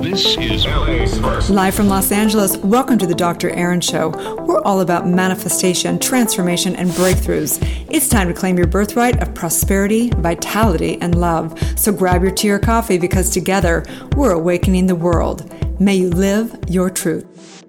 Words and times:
This 0.00 0.38
is. 0.38 1.50
Live 1.50 1.74
from 1.74 1.88
Los 1.88 2.10
Angeles, 2.10 2.56
welcome 2.56 2.96
to 2.96 3.06
the 3.06 3.14
Dr. 3.14 3.50
Erin 3.50 3.82
Show. 3.82 4.08
We're 4.46 4.62
all 4.62 4.80
about 4.80 5.06
manifestation, 5.06 5.98
transformation, 5.98 6.74
and 6.74 6.88
breakthroughs. 6.92 7.58
It's 7.90 8.08
time 8.08 8.28
to 8.28 8.32
claim 8.32 8.56
your 8.56 8.66
birthright 8.66 9.22
of 9.22 9.34
prosperity, 9.34 10.08
vitality, 10.16 10.98
and 11.02 11.20
love. 11.20 11.62
So 11.78 11.92
grab 11.92 12.22
your 12.22 12.30
tea 12.30 12.48
or 12.48 12.58
coffee 12.58 12.96
because 12.96 13.28
together 13.28 13.84
we're 14.16 14.32
awakening 14.32 14.86
the 14.86 14.94
world. 14.94 15.52
May 15.78 15.96
you 15.96 16.08
live 16.08 16.58
your 16.66 16.88
truth. 16.88 17.62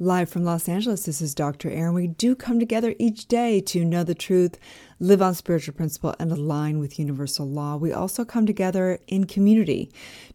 Live 0.00 0.28
from 0.28 0.44
Los 0.44 0.68
Angeles, 0.68 1.04
this 1.04 1.22
is 1.22 1.32
Dr. 1.32 1.70
Erin. 1.70 1.94
We 1.94 2.08
do 2.08 2.34
come 2.34 2.58
together 2.58 2.96
each 2.98 3.28
day 3.28 3.60
to 3.62 3.84
know 3.84 4.02
the 4.02 4.16
truth, 4.16 4.58
live 4.98 5.20
on 5.20 5.34
spiritual 5.34 5.74
principle, 5.74 6.14
and 6.18 6.32
align 6.32 6.78
with 6.78 6.98
universal 6.98 7.46
law. 7.46 7.76
We 7.76 7.92
also 7.92 8.24
come 8.24 8.46
together 8.46 8.98
in 9.06 9.26
community 9.26 9.90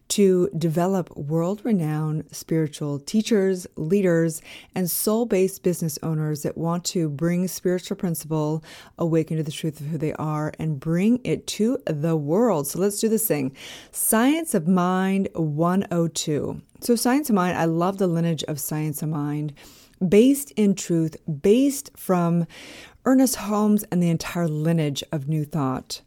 to 0.08 0.50
develop 0.56 1.16
world 1.16 1.60
renowned 1.64 2.24
spiritual 2.32 2.98
teachers, 2.98 3.66
leaders, 3.76 4.42
and 4.74 4.90
soul 4.90 5.26
based 5.26 5.62
business 5.62 5.98
owners 6.02 6.42
that 6.42 6.58
want 6.58 6.84
to 6.84 7.08
bring 7.08 7.48
spiritual 7.48 7.96
principle, 7.96 8.62
awaken 8.98 9.36
to 9.38 9.42
the 9.42 9.50
truth 9.50 9.80
of 9.80 9.86
who 9.86 9.98
they 9.98 10.12
are, 10.14 10.52
and 10.58 10.78
bring 10.78 11.20
it 11.24 11.46
to 11.46 11.78
the 11.86 12.16
world. 12.16 12.66
So 12.66 12.78
let's 12.78 13.00
do 13.00 13.08
this 13.08 13.26
thing 13.26 13.56
Science 13.90 14.54
of 14.54 14.68
Mind 14.68 15.28
102. 15.34 16.60
So, 16.80 16.96
Science 16.96 17.28
of 17.28 17.36
Mind, 17.36 17.56
I 17.56 17.64
love 17.64 17.98
the 17.98 18.08
lineage 18.08 18.42
of 18.44 18.58
Science 18.58 19.02
of 19.02 19.08
Mind, 19.08 19.54
based 20.08 20.50
in 20.52 20.74
truth, 20.74 21.16
based 21.42 21.90
from 21.96 22.46
Ernest 23.04 23.36
Holmes 23.36 23.84
and 23.84 24.02
the 24.02 24.10
entire 24.10 24.48
lineage 24.48 25.02
of 25.12 25.28
New 25.28 25.44
Thought. 25.44 26.02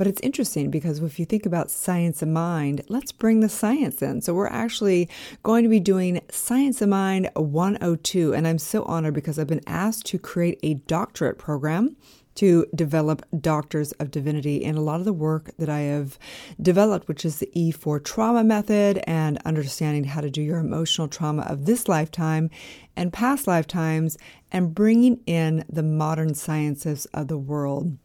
But 0.00 0.06
it's 0.06 0.20
interesting 0.22 0.70
because 0.70 1.00
if 1.00 1.18
you 1.18 1.26
think 1.26 1.44
about 1.44 1.70
science 1.70 2.22
of 2.22 2.28
mind, 2.28 2.80
let's 2.88 3.12
bring 3.12 3.40
the 3.40 3.50
science 3.50 4.00
in. 4.00 4.22
So 4.22 4.32
we're 4.32 4.46
actually 4.46 5.10
going 5.42 5.62
to 5.62 5.68
be 5.68 5.78
doing 5.78 6.22
Science 6.30 6.80
of 6.80 6.88
Mind 6.88 7.28
102. 7.34 8.32
And 8.32 8.48
I'm 8.48 8.56
so 8.56 8.82
honored 8.84 9.12
because 9.12 9.38
I've 9.38 9.46
been 9.46 9.60
asked 9.66 10.06
to 10.06 10.18
create 10.18 10.58
a 10.62 10.74
doctorate 10.74 11.36
program 11.36 11.96
to 12.36 12.66
develop 12.74 13.24
doctors 13.40 13.92
of 13.92 14.10
divinity 14.10 14.64
And 14.64 14.78
a 14.78 14.80
lot 14.80 15.00
of 15.00 15.04
the 15.04 15.12
work 15.12 15.50
that 15.58 15.68
I 15.68 15.80
have 15.80 16.18
developed, 16.60 17.08
which 17.08 17.24
is 17.24 17.38
the 17.38 17.50
E4 17.56 18.02
trauma 18.02 18.44
method 18.44 19.02
and 19.06 19.38
understanding 19.44 20.04
how 20.04 20.20
to 20.20 20.30
do 20.30 20.42
your 20.42 20.58
emotional 20.58 21.08
trauma 21.08 21.42
of 21.42 21.66
this 21.66 21.88
lifetime 21.88 22.50
and 22.96 23.12
past 23.12 23.46
lifetimes 23.46 24.16
and 24.52 24.74
bringing 24.74 25.20
in 25.26 25.64
the 25.68 25.82
modern 25.82 26.34
sciences 26.34 27.06
of 27.12 27.28
the 27.28 27.38
world. 27.38 27.96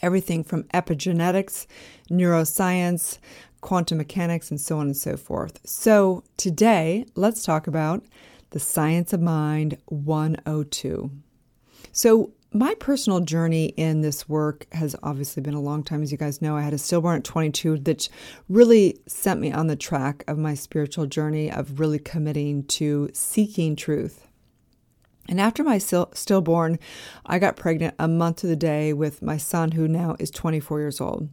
Everything 0.00 0.42
from 0.42 0.64
epigenetics, 0.64 1.66
neuroscience, 2.10 3.18
quantum 3.60 3.98
mechanics, 3.98 4.50
and 4.50 4.60
so 4.60 4.78
on 4.78 4.86
and 4.86 4.96
so 4.96 5.16
forth. 5.16 5.60
So, 5.64 6.24
today, 6.36 7.06
let's 7.14 7.44
talk 7.44 7.66
about 7.66 8.04
the 8.50 8.60
Science 8.60 9.12
of 9.12 9.20
Mind 9.20 9.78
102. 9.86 11.10
So, 11.92 12.32
my 12.52 12.74
personal 12.74 13.20
journey 13.20 13.66
in 13.76 14.02
this 14.02 14.28
work 14.28 14.66
has 14.72 14.94
obviously 15.02 15.42
been 15.42 15.54
a 15.54 15.60
long 15.60 15.82
time. 15.82 16.02
As 16.02 16.12
you 16.12 16.18
guys 16.18 16.42
know, 16.42 16.56
I 16.56 16.62
had 16.62 16.74
a 16.74 16.78
stillborn 16.78 17.18
at 17.18 17.24
22 17.24 17.78
that 17.78 18.08
really 18.48 19.00
sent 19.06 19.40
me 19.40 19.52
on 19.52 19.68
the 19.68 19.76
track 19.76 20.24
of 20.28 20.38
my 20.38 20.54
spiritual 20.54 21.06
journey 21.06 21.50
of 21.50 21.80
really 21.80 21.98
committing 21.98 22.64
to 22.64 23.10
seeking 23.12 23.74
truth. 23.76 24.26
And 25.28 25.40
after 25.40 25.62
my 25.62 25.78
stillborn, 25.78 26.78
I 27.24 27.38
got 27.38 27.56
pregnant 27.56 27.94
a 27.98 28.08
month 28.08 28.38
to 28.38 28.46
the 28.46 28.56
day 28.56 28.92
with 28.92 29.22
my 29.22 29.36
son, 29.36 29.72
who 29.72 29.86
now 29.86 30.16
is 30.18 30.30
24 30.30 30.80
years 30.80 31.00
old. 31.00 31.28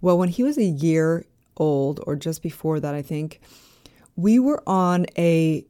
Well, 0.00 0.18
when 0.18 0.28
he 0.28 0.42
was 0.42 0.58
a 0.58 0.64
year 0.64 1.24
old, 1.56 2.00
or 2.06 2.16
just 2.16 2.42
before 2.42 2.80
that, 2.80 2.94
I 2.94 3.02
think, 3.02 3.40
we 4.14 4.38
were 4.38 4.62
on 4.66 5.06
a 5.16 5.64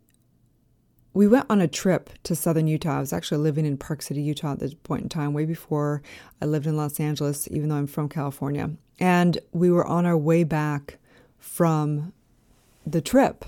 we 1.15 1.29
went 1.29 1.47
on 1.49 1.61
a 1.61 1.69
trip 1.69 2.11
to 2.25 2.35
southern 2.35 2.67
Utah. 2.67 2.97
I 2.97 3.01
was 3.01 3.13
actually 3.13 3.39
living 3.39 3.65
in 3.65 3.79
Park 3.79 4.03
City, 4.03 4.21
Utah 4.21 4.53
at 4.53 4.59
this 4.59 4.75
point 4.75 5.05
in 5.05 5.09
time, 5.09 5.33
way 5.33 5.45
before 5.45 6.03
I 6.43 6.47
lived 6.47 6.67
in 6.67 6.77
Los 6.77 6.99
Angeles, 6.99 7.49
even 7.53 7.69
though 7.69 7.77
I'm 7.77 7.87
from 7.87 8.09
California. 8.09 8.73
And 8.99 9.39
we 9.53 9.71
were 9.71 9.87
on 9.87 10.07
our 10.07 10.19
way 10.19 10.43
back 10.43 10.99
from 11.39 12.13
the 12.85 13.01
trip. 13.01 13.45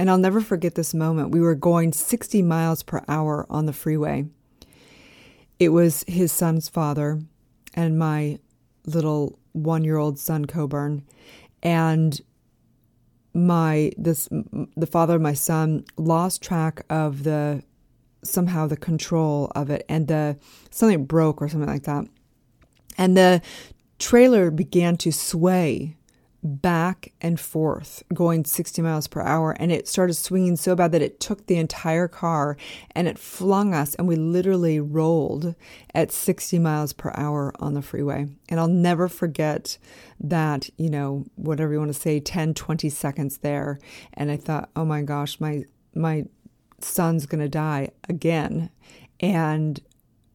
And 0.00 0.10
I'll 0.10 0.18
never 0.18 0.40
forget 0.40 0.74
this 0.74 0.92
moment. 0.92 1.30
We 1.30 1.40
were 1.40 1.54
going 1.54 1.92
60 1.92 2.42
miles 2.42 2.82
per 2.82 3.04
hour 3.06 3.46
on 3.48 3.66
the 3.66 3.72
freeway. 3.72 4.26
It 5.60 5.70
was 5.70 6.04
his 6.08 6.32
son's 6.32 6.68
father 6.68 7.20
and 7.74 7.98
my 7.98 8.38
little 8.84 9.38
one 9.52 9.84
year 9.84 9.96
old 9.96 10.18
son, 10.18 10.44
Coburn. 10.44 11.04
And 11.62 12.20
my 13.38 13.92
this 13.96 14.28
the 14.76 14.86
father 14.86 15.16
of 15.16 15.22
my 15.22 15.34
son 15.34 15.84
lost 15.96 16.42
track 16.42 16.84
of 16.90 17.22
the 17.22 17.62
somehow 18.22 18.66
the 18.66 18.76
control 18.76 19.50
of 19.54 19.70
it 19.70 19.84
and 19.88 20.08
the 20.08 20.36
something 20.70 21.04
broke 21.04 21.40
or 21.40 21.48
something 21.48 21.68
like 21.68 21.84
that. 21.84 22.04
And 22.96 23.16
the 23.16 23.42
trailer 23.98 24.50
began 24.50 24.96
to 24.98 25.12
sway 25.12 25.96
back 26.42 27.12
and 27.20 27.40
forth 27.40 28.02
going 28.14 28.44
60 28.44 28.80
miles 28.82 29.08
per 29.08 29.20
hour 29.20 29.52
and 29.52 29.72
it 29.72 29.88
started 29.88 30.14
swinging 30.14 30.54
so 30.56 30.76
bad 30.76 30.92
that 30.92 31.02
it 31.02 31.18
took 31.18 31.46
the 31.46 31.56
entire 31.56 32.06
car 32.06 32.56
and 32.92 33.08
it 33.08 33.18
flung 33.18 33.74
us 33.74 33.94
and 33.96 34.06
we 34.06 34.14
literally 34.14 34.78
rolled 34.78 35.56
at 35.94 36.12
60 36.12 36.58
miles 36.60 36.92
per 36.92 37.12
hour 37.16 37.52
on 37.58 37.74
the 37.74 37.82
freeway. 37.82 38.28
And 38.48 38.60
I'll 38.60 38.68
never 38.68 39.08
forget 39.08 39.78
that 40.20 40.70
you 40.76 40.90
know 40.90 41.24
whatever 41.34 41.72
you 41.72 41.78
want 41.78 41.92
to 41.92 42.00
say 42.00 42.20
10 42.20 42.54
20 42.54 42.88
seconds 42.88 43.38
there 43.38 43.78
and 44.14 44.30
I 44.30 44.36
thought 44.36 44.70
oh 44.74 44.84
my 44.84 45.02
gosh 45.02 45.40
my 45.40 45.64
my 45.94 46.24
son's 46.80 47.26
going 47.26 47.40
to 47.40 47.48
die 47.48 47.90
again 48.08 48.70
and 49.20 49.80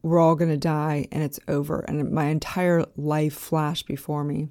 we're 0.02 0.20
all 0.20 0.34
going 0.34 0.50
to 0.50 0.56
die 0.56 1.06
and 1.12 1.22
it's 1.22 1.40
over 1.48 1.80
and 1.80 2.10
my 2.10 2.26
entire 2.26 2.84
life 2.96 3.34
flashed 3.34 3.86
before 3.86 4.24
me 4.24 4.48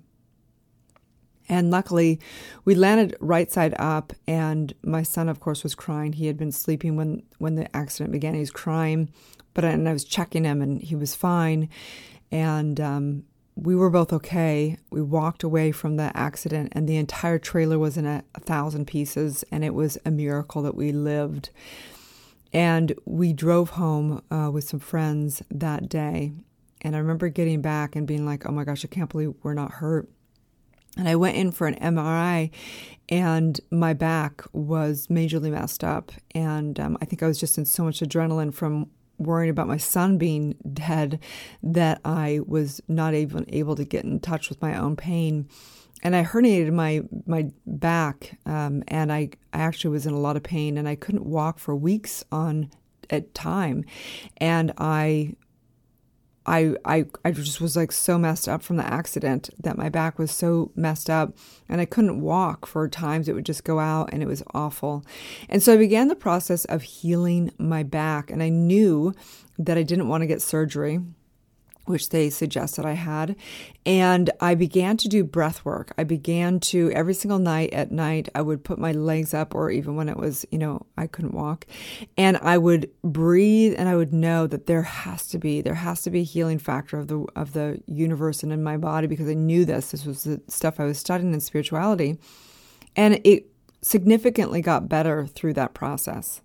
and 1.49 1.71
luckily, 1.71 2.19
we 2.65 2.75
landed 2.75 3.15
right 3.19 3.51
side 3.51 3.75
up, 3.77 4.13
and 4.27 4.73
my 4.83 5.03
son, 5.03 5.29
of 5.29 5.39
course, 5.39 5.63
was 5.63 5.75
crying. 5.75 6.13
He 6.13 6.27
had 6.27 6.37
been 6.37 6.51
sleeping 6.51 6.95
when 6.95 7.23
when 7.37 7.55
the 7.55 7.73
accident 7.75 8.11
began. 8.11 8.33
He 8.33 8.39
was 8.39 8.51
crying, 8.51 9.09
but 9.53 9.65
I, 9.65 9.69
and 9.69 9.87
I 9.87 9.93
was 9.93 10.05
checking 10.05 10.45
him, 10.45 10.61
and 10.61 10.81
he 10.81 10.95
was 10.95 11.15
fine. 11.15 11.69
And 12.31 12.79
um, 12.79 13.23
we 13.55 13.75
were 13.75 13.89
both 13.89 14.11
okay. 14.13 14.77
We 14.91 15.01
walked 15.01 15.43
away 15.43 15.71
from 15.71 15.97
the 15.97 16.11
accident, 16.15 16.69
and 16.71 16.87
the 16.87 16.97
entire 16.97 17.39
trailer 17.39 17.77
was 17.77 17.97
in 17.97 18.05
a, 18.05 18.23
a 18.35 18.39
thousand 18.39 18.87
pieces, 18.87 19.43
and 19.51 19.63
it 19.63 19.73
was 19.73 19.97
a 20.05 20.11
miracle 20.11 20.61
that 20.63 20.75
we 20.75 20.91
lived. 20.91 21.49
And 22.51 22.93
we 23.05 23.33
drove 23.33 23.71
home 23.71 24.23
uh, 24.29 24.49
with 24.53 24.63
some 24.63 24.79
friends 24.79 25.41
that 25.49 25.89
day. 25.89 26.33
And 26.81 26.95
I 26.95 26.99
remember 26.99 27.29
getting 27.29 27.61
back 27.61 27.95
and 27.95 28.05
being 28.05 28.25
like, 28.25 28.45
oh 28.45 28.51
my 28.51 28.63
gosh, 28.63 28.85
I 28.85 28.89
can't 28.89 29.09
believe 29.09 29.33
we're 29.41 29.53
not 29.53 29.71
hurt. 29.71 30.09
And 30.97 31.09
I 31.09 31.15
went 31.15 31.37
in 31.37 31.51
for 31.51 31.67
an 31.67 31.75
MRI, 31.75 32.51
and 33.09 33.59
my 33.71 33.93
back 33.93 34.43
was 34.53 35.07
majorly 35.07 35.51
messed 35.51 35.83
up. 35.83 36.11
And 36.35 36.79
um, 36.79 36.97
I 37.01 37.05
think 37.05 37.23
I 37.23 37.27
was 37.27 37.39
just 37.39 37.57
in 37.57 37.65
so 37.65 37.83
much 37.83 37.99
adrenaline 37.99 38.53
from 38.53 38.89
worrying 39.17 39.49
about 39.49 39.67
my 39.67 39.77
son 39.77 40.17
being 40.17 40.55
dead 40.73 41.19
that 41.61 41.99
I 42.05 42.41
was 42.45 42.81
not 42.87 43.13
even 43.13 43.45
able 43.49 43.75
to 43.75 43.85
get 43.85 44.03
in 44.03 44.19
touch 44.19 44.49
with 44.49 44.61
my 44.61 44.77
own 44.77 44.95
pain. 44.95 45.47
And 46.03 46.15
I 46.15 46.23
herniated 46.23 46.73
my 46.73 47.01
my 47.25 47.49
back, 47.65 48.37
um, 48.45 48.83
and 48.89 49.11
I, 49.11 49.29
I 49.53 49.59
actually 49.59 49.91
was 49.91 50.05
in 50.05 50.13
a 50.13 50.19
lot 50.19 50.35
of 50.35 50.43
pain, 50.43 50.77
and 50.77 50.87
I 50.87 50.95
couldn't 50.95 51.25
walk 51.25 51.59
for 51.59 51.75
weeks 51.75 52.25
on 52.29 52.69
at 53.09 53.33
time. 53.33 53.85
And 54.37 54.73
I 54.77 55.35
I, 56.45 56.75
I 56.83 57.05
I 57.23 57.31
just 57.31 57.61
was 57.61 57.75
like 57.75 57.91
so 57.91 58.17
messed 58.17 58.49
up 58.49 58.63
from 58.63 58.75
the 58.75 58.85
accident 58.85 59.49
that 59.59 59.77
my 59.77 59.89
back 59.89 60.19
was 60.19 60.31
so 60.31 60.71
messed 60.75 61.09
up 61.09 61.33
and 61.69 61.79
I 61.79 61.85
couldn't 61.85 62.21
walk 62.21 62.65
for 62.65 62.88
times 62.89 63.29
it 63.29 63.33
would 63.33 63.45
just 63.45 63.63
go 63.63 63.79
out 63.79 64.09
and 64.12 64.21
it 64.21 64.27
was 64.27 64.44
awful. 64.53 65.06
And 65.50 65.63
so 65.63 65.73
I 65.73 65.77
began 65.77 66.09
the 66.09 66.15
process 66.15 66.65
of 66.65 66.81
healing 66.83 67.51
my 67.57 67.83
back 67.83 68.29
and 68.29 68.44
I 68.44 68.50
knew 68.50 69.13
that 69.57 69.77
I 69.77 69.83
didn't 69.83 70.09
want 70.09 70.21
to 70.21 70.27
get 70.27 70.41
surgery 70.41 71.00
which 71.85 72.09
they 72.09 72.30
suggested 72.30 72.85
I 72.85 72.94
had. 72.94 73.35
And 73.85 74.30
I 74.39 74.56
began 74.56 74.95
to 74.97 75.09
do 75.09 75.24
breath 75.24 75.65
work. 75.65 75.94
I 75.97 76.03
began 76.03 76.59
to, 76.62 76.91
every 76.91 77.13
single 77.13 77.39
night 77.39 77.74
at 77.74 77.91
night, 77.91 78.30
I 78.33 78.41
would 78.41 78.63
put 78.63 78.80
my 78.80 78.94
legs 78.94 79.33
up, 79.33 79.53
or 79.53 79.69
even 79.69 79.95
when 79.95 80.07
it 80.07 80.18
was, 80.18 80.45
you 80.51 80.57
know, 80.57 80.85
I 80.97 81.07
couldn't 81.07 81.33
walk, 81.33 81.65
and 82.18 82.38
I 82.38 82.57
would 82.57 82.89
breathe 83.03 83.75
and 83.77 83.89
I 83.89 83.95
would 83.95 84.13
know 84.13 84.47
that 84.47 84.68
there 84.68 84.83
has 84.83 85.27
to 85.30 85.38
be, 85.38 85.62
there 85.62 85.75
has 85.75 86.01
to 86.03 86.09
be 86.09 86.21
a 86.21 86.24
healing 86.24 86.59
factor 86.59 86.97
of 86.97 87.07
the, 87.07 87.25
of 87.35 87.53
the 87.53 87.81
universe 87.85 88.44
and 88.44 88.53
in 88.53 88.63
my 88.63 88.77
body 88.77 89.07
because 89.07 89.27
I 89.27 89.33
knew 89.33 89.65
this. 89.65 89.91
This 89.91 90.06
was 90.06 90.24
the 90.24 90.41
stuff 90.47 90.80
I 90.80 90.85
was 90.85 90.97
studying 90.97 91.33
in 91.33 91.41
spirituality. 91.41 92.18
And 92.95 93.19
it 93.24 93.47
significantly 93.81 94.62
got 94.62 94.88
better 94.88 95.27
through 95.27 95.53
that 95.53 95.74
process. 95.74 96.41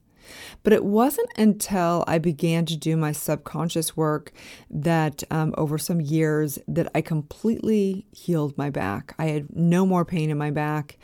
But 0.62 0.72
it 0.72 0.84
wasn't 0.84 1.30
until 1.36 2.04
I 2.06 2.18
began 2.18 2.66
to 2.66 2.76
do 2.76 2.96
my 2.96 3.12
subconscious 3.12 3.96
work 3.96 4.32
that 4.70 5.22
um, 5.30 5.54
over 5.56 5.78
some 5.78 6.00
years 6.00 6.58
that 6.68 6.90
I 6.94 7.00
completely 7.00 8.06
healed 8.12 8.56
my 8.58 8.70
back. 8.70 9.14
I 9.18 9.26
had 9.26 9.54
no 9.54 9.86
more 9.86 10.04
pain 10.04 10.30
in 10.30 10.38
my 10.38 10.50
back. 10.50 10.98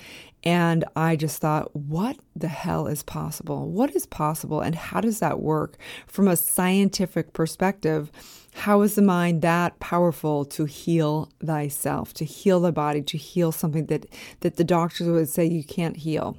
And 0.44 0.84
I 0.94 1.16
just 1.16 1.40
thought, 1.40 1.74
what 1.74 2.18
the 2.36 2.48
hell 2.48 2.86
is 2.86 3.02
possible? 3.02 3.70
What 3.70 3.96
is 3.96 4.04
possible? 4.04 4.60
And 4.60 4.74
how 4.74 5.00
does 5.00 5.20
that 5.20 5.40
work 5.40 5.78
from 6.06 6.28
a 6.28 6.36
scientific 6.36 7.32
perspective? 7.32 8.12
How 8.52 8.82
is 8.82 8.94
the 8.94 9.02
mind 9.02 9.40
that 9.40 9.80
powerful 9.80 10.44
to 10.46 10.66
heal 10.66 11.30
thyself, 11.42 12.12
to 12.14 12.26
heal 12.26 12.60
the 12.60 12.72
body, 12.72 13.00
to 13.02 13.16
heal 13.16 13.52
something 13.52 13.86
that, 13.86 14.06
that 14.40 14.56
the 14.56 14.64
doctors 14.64 15.08
would 15.08 15.30
say 15.30 15.46
you 15.46 15.64
can't 15.64 15.96
heal? 15.96 16.36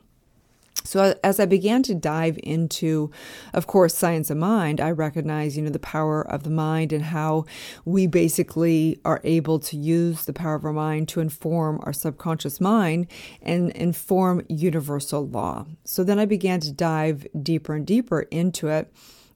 So 0.85 1.15
as 1.23 1.39
I 1.39 1.45
began 1.45 1.83
to 1.83 1.95
dive 1.95 2.37
into, 2.43 3.11
of 3.53 3.67
course, 3.67 3.95
science 3.95 4.29
of 4.29 4.37
mind, 4.37 4.79
I 4.79 4.91
recognize, 4.91 5.57
you 5.57 5.63
know, 5.63 5.69
the 5.69 5.79
power 5.79 6.21
of 6.21 6.43
the 6.43 6.49
mind 6.49 6.93
and 6.93 7.05
how 7.05 7.45
we 7.83 8.07
basically 8.07 8.99
are 9.03 9.19
able 9.23 9.59
to 9.59 9.77
use 9.77 10.25
the 10.25 10.33
power 10.33 10.55
of 10.55 10.65
our 10.65 10.73
mind 10.73 11.09
to 11.09 11.19
inform 11.19 11.79
our 11.83 11.93
subconscious 11.93 12.61
mind 12.61 13.07
and 13.41 13.71
inform 13.71 14.41
universal 14.47 15.27
law. 15.27 15.65
So 15.83 16.03
then 16.03 16.19
I 16.19 16.25
began 16.25 16.59
to 16.61 16.71
dive 16.71 17.27
deeper 17.41 17.73
and 17.73 17.85
deeper 17.85 18.21
into 18.21 18.67
it. 18.67 18.93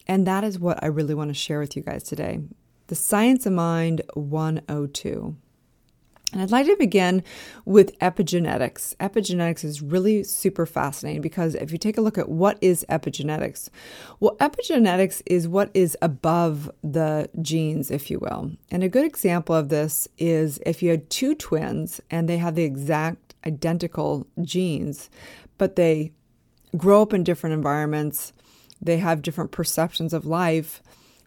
And 0.08 0.26
that 0.26 0.44
is 0.44 0.58
what 0.58 0.84
I 0.84 0.88
really 0.88 1.14
want 1.14 1.30
to 1.30 1.36
share 1.36 1.60
with 1.60 1.76
you 1.76 1.84
guys 1.84 2.04
today. 2.04 2.40
The 2.88 2.96
Science 2.96 3.46
of 3.46 3.54
Mind 3.54 4.02
102. 4.16 5.36
And 6.32 6.42
I'd 6.42 6.52
like 6.52 6.68
to 6.68 6.76
begin 6.76 7.24
with 7.66 7.98
epigenetics. 8.00 8.96
Epigenetics 8.98 9.64
is 9.64 9.82
really 9.82 10.24
super 10.24 10.68
fascinating 10.68 11.22
because 11.22 11.56
if 11.56 11.72
you 11.72 11.80
take 11.80 11.98
a 11.98 12.02
look 12.02 12.20
at 12.20 12.30
what 12.30 12.60
is 12.62 12.86
epigenetics, 12.88 13.70
well, 14.20 14.36
epigenetics 14.38 15.24
is 15.26 15.48
what 15.48 15.72
is 15.74 15.98
above 16.02 16.70
the 16.84 17.30
genes, 17.42 17.90
if 17.90 18.12
you 18.12 18.20
will. 18.20 18.52
And 18.70 18.84
a 18.84 18.90
good 18.90 19.06
example 19.06 19.56
of 19.56 19.70
this 19.70 20.08
is 20.20 20.60
if 20.66 20.84
you 20.84 20.92
had 20.92 21.10
two 21.10 21.34
twins 21.34 22.00
and 22.12 22.30
they 22.30 22.38
have 22.38 22.54
the 22.54 22.64
exact 22.64 23.34
identical 23.48 24.28
genes, 24.44 25.10
but 25.58 25.78
they 25.78 26.12
grow 26.78 27.02
up 27.02 27.14
in 27.14 27.24
different 27.24 27.56
environments, 27.56 28.34
they 28.80 28.98
have 28.98 29.24
different 29.24 29.52
perceptions 29.52 30.14
of 30.14 30.28
life 30.28 30.84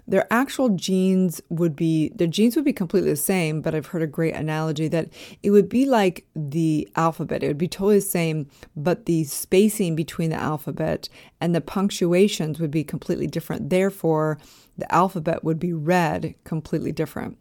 their 0.07 0.27
actual 0.33 0.69
genes 0.71 1.41
would 1.49 1.77
be 1.77 2.11
their 2.15 2.27
genes 2.27 2.57
would 2.57 2.65
be 2.65 2.73
completely 2.73 3.11
the 3.11 3.17
same 3.17 3.61
but 3.61 3.75
i've 3.75 3.87
heard 3.87 4.03
a 4.03 4.07
great 4.07 4.35
analogy 4.35 4.89
that 4.89 5.09
it 5.43 5.51
would 5.51 5.69
be 5.69 5.87
like 5.87 6.27
the 6.35 6.89
alphabet. 6.97 7.43
It 7.43 7.49
would 7.49 7.59
be 7.59 7.69
totally 7.69 7.97
the 7.97 8.03
same 8.03 8.49
but 8.77 9.07
the 9.07 9.25
spacing 9.25 9.95
between 9.95 10.31
the 10.31 10.37
alphabet 10.37 11.09
and 11.41 11.55
the 11.55 11.61
punctuations 11.61 12.59
would 12.59 12.71
be 12.71 12.85
completely 12.85 13.27
different. 13.27 13.71
Therefore 13.71 14.39
the 14.77 14.93
alphabet 14.93 15.45
would 15.45 15.59
be 15.59 15.73
read 15.73 16.35
completely 16.45 16.93
different. 16.93 17.39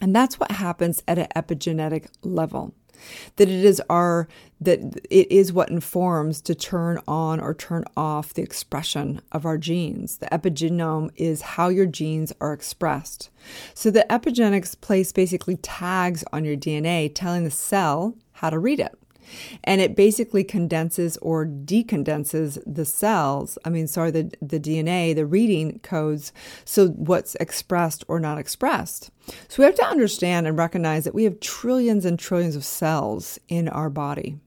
And 0.00 0.14
that's 0.14 0.40
what 0.40 0.52
happens 0.52 1.02
at 1.06 1.18
an 1.18 1.28
epigenetic 1.36 2.06
level 2.22 2.74
that 3.36 3.48
it 3.48 3.64
is 3.64 3.80
our 3.88 4.28
that 4.60 4.78
it 5.10 5.30
is 5.30 5.52
what 5.52 5.68
informs 5.68 6.40
to 6.40 6.54
turn 6.54 6.98
on 7.06 7.38
or 7.38 7.52
turn 7.52 7.84
off 7.96 8.32
the 8.32 8.42
expression 8.42 9.20
of 9.30 9.44
our 9.44 9.58
genes. 9.58 10.18
The 10.18 10.26
epigenome 10.26 11.10
is 11.16 11.42
how 11.42 11.68
your 11.68 11.86
genes 11.86 12.32
are 12.40 12.52
expressed. 12.52 13.28
So 13.74 13.90
the 13.90 14.06
epigenetics 14.08 14.80
place 14.80 15.12
basically 15.12 15.56
tags 15.56 16.24
on 16.32 16.44
your 16.44 16.56
DNA 16.56 17.12
telling 17.14 17.44
the 17.44 17.50
cell 17.50 18.14
how 18.32 18.48
to 18.50 18.58
read 18.58 18.80
it 18.80 18.96
and 19.62 19.80
it 19.80 19.96
basically 19.96 20.44
condenses 20.44 21.16
or 21.18 21.46
decondenses 21.46 22.62
the 22.66 22.84
cells 22.84 23.58
i 23.64 23.70
mean 23.70 23.86
sorry 23.86 24.10
the, 24.10 24.30
the 24.40 24.60
dna 24.60 25.14
the 25.14 25.26
reading 25.26 25.78
codes 25.80 26.32
so 26.64 26.88
what's 26.88 27.34
expressed 27.36 28.04
or 28.08 28.20
not 28.20 28.38
expressed. 28.38 29.10
So 29.48 29.62
we 29.62 29.64
have 29.64 29.74
to 29.76 29.86
understand 29.86 30.46
and 30.46 30.58
recognize 30.58 31.04
that 31.04 31.14
we 31.14 31.24
have 31.24 31.40
trillions 31.40 32.04
and 32.04 32.18
trillions 32.18 32.56
of 32.56 32.64
cells 32.64 33.38
in 33.48 33.68
our 33.68 33.90
body. 33.90 34.38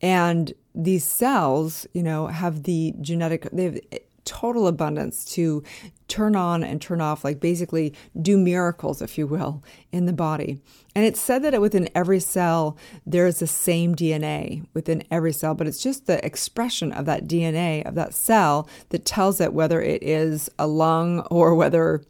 And 0.00 0.52
these 0.74 1.04
cells 1.04 1.86
you 1.92 2.02
know 2.02 2.26
have 2.26 2.64
the 2.64 2.94
genetic 3.00 3.48
they 3.52 3.64
have 3.64 3.78
total 4.24 4.66
abundance 4.66 5.24
to 5.34 5.62
turn 6.08 6.36
on 6.36 6.62
and 6.62 6.80
turn 6.80 7.00
off, 7.00 7.24
like 7.24 7.40
basically 7.40 7.94
do 8.20 8.36
miracles, 8.36 9.00
if 9.00 9.16
you 9.16 9.26
will, 9.26 9.62
in 9.92 10.06
the 10.06 10.12
body. 10.12 10.60
And 10.94 11.04
it's 11.04 11.20
said 11.20 11.42
that 11.42 11.60
within 11.60 11.88
every 11.94 12.20
cell, 12.20 12.76
there 13.06 13.26
is 13.26 13.38
the 13.38 13.46
same 13.46 13.94
DNA 13.94 14.66
within 14.74 15.02
every 15.10 15.32
cell, 15.32 15.54
but 15.54 15.66
it's 15.66 15.82
just 15.82 16.06
the 16.06 16.24
expression 16.24 16.92
of 16.92 17.06
that 17.06 17.26
DNA 17.26 17.84
of 17.86 17.94
that 17.94 18.14
cell 18.14 18.68
that 18.90 19.04
tells 19.04 19.40
it 19.40 19.52
whether 19.52 19.80
it 19.80 20.02
is 20.02 20.50
a 20.58 20.66
lung 20.66 21.20
or 21.30 21.54
whether 21.54 22.02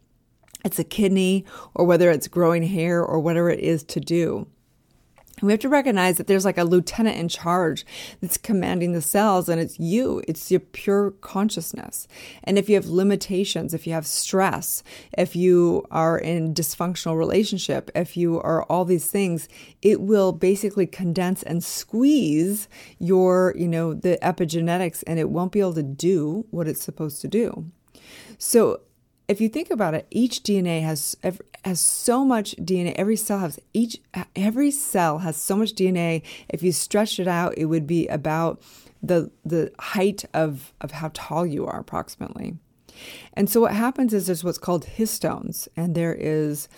it's 0.64 0.78
a 0.78 0.84
kidney 0.84 1.44
or 1.74 1.84
whether 1.84 2.10
it's 2.10 2.28
growing 2.28 2.62
hair 2.64 3.04
or 3.04 3.20
whatever 3.20 3.50
it 3.50 3.60
is 3.60 3.84
to 3.84 4.00
do 4.00 4.46
we 5.42 5.52
have 5.52 5.60
to 5.60 5.68
recognize 5.68 6.16
that 6.16 6.26
there's 6.26 6.44
like 6.44 6.58
a 6.58 6.64
lieutenant 6.64 7.16
in 7.16 7.28
charge 7.28 7.84
that's 8.20 8.38
commanding 8.38 8.92
the 8.92 9.02
cells, 9.02 9.48
and 9.48 9.60
it's 9.60 9.78
you. 9.80 10.22
It's 10.28 10.50
your 10.50 10.60
pure 10.60 11.10
consciousness. 11.10 12.06
And 12.44 12.56
if 12.56 12.68
you 12.68 12.76
have 12.76 12.86
limitations, 12.86 13.74
if 13.74 13.86
you 13.86 13.92
have 13.94 14.06
stress, 14.06 14.82
if 15.18 15.34
you 15.34 15.84
are 15.90 16.16
in 16.16 16.54
dysfunctional 16.54 17.18
relationship, 17.18 17.90
if 17.94 18.16
you 18.16 18.40
are 18.40 18.62
all 18.64 18.84
these 18.84 19.10
things, 19.10 19.48
it 19.82 20.00
will 20.00 20.32
basically 20.32 20.86
condense 20.86 21.42
and 21.42 21.64
squeeze 21.64 22.68
your, 22.98 23.54
you 23.56 23.68
know, 23.68 23.92
the 23.92 24.18
epigenetics, 24.22 25.02
and 25.06 25.18
it 25.18 25.30
won't 25.30 25.52
be 25.52 25.60
able 25.60 25.74
to 25.74 25.82
do 25.82 26.46
what 26.50 26.68
it's 26.68 26.82
supposed 26.82 27.20
to 27.22 27.28
do. 27.28 27.70
So 28.38 28.80
if 29.26 29.40
you 29.40 29.48
think 29.48 29.70
about 29.70 29.94
it, 29.94 30.06
each 30.10 30.42
DNA 30.42 30.82
has 30.82 31.16
has 31.64 31.80
so 31.80 32.24
much 32.24 32.54
DNA. 32.56 32.94
Every 32.96 33.16
cell 33.16 33.38
has 33.38 33.58
each 33.72 33.98
every 34.36 34.70
cell 34.70 35.20
has 35.20 35.36
so 35.36 35.56
much 35.56 35.72
DNA. 35.72 36.22
If 36.48 36.62
you 36.62 36.72
stretch 36.72 37.18
it 37.18 37.28
out, 37.28 37.54
it 37.56 37.66
would 37.66 37.86
be 37.86 38.06
about 38.08 38.62
the 39.02 39.30
the 39.44 39.72
height 39.78 40.24
of 40.34 40.72
of 40.80 40.92
how 40.92 41.10
tall 41.14 41.46
you 41.46 41.66
are 41.66 41.80
approximately. 41.80 42.56
And 43.32 43.50
so 43.50 43.60
what 43.60 43.72
happens 43.72 44.14
is 44.14 44.26
there's 44.26 44.44
what's 44.44 44.58
called 44.58 44.86
histones, 44.86 45.68
and 45.76 45.94
there 45.94 46.14
is 46.14 46.68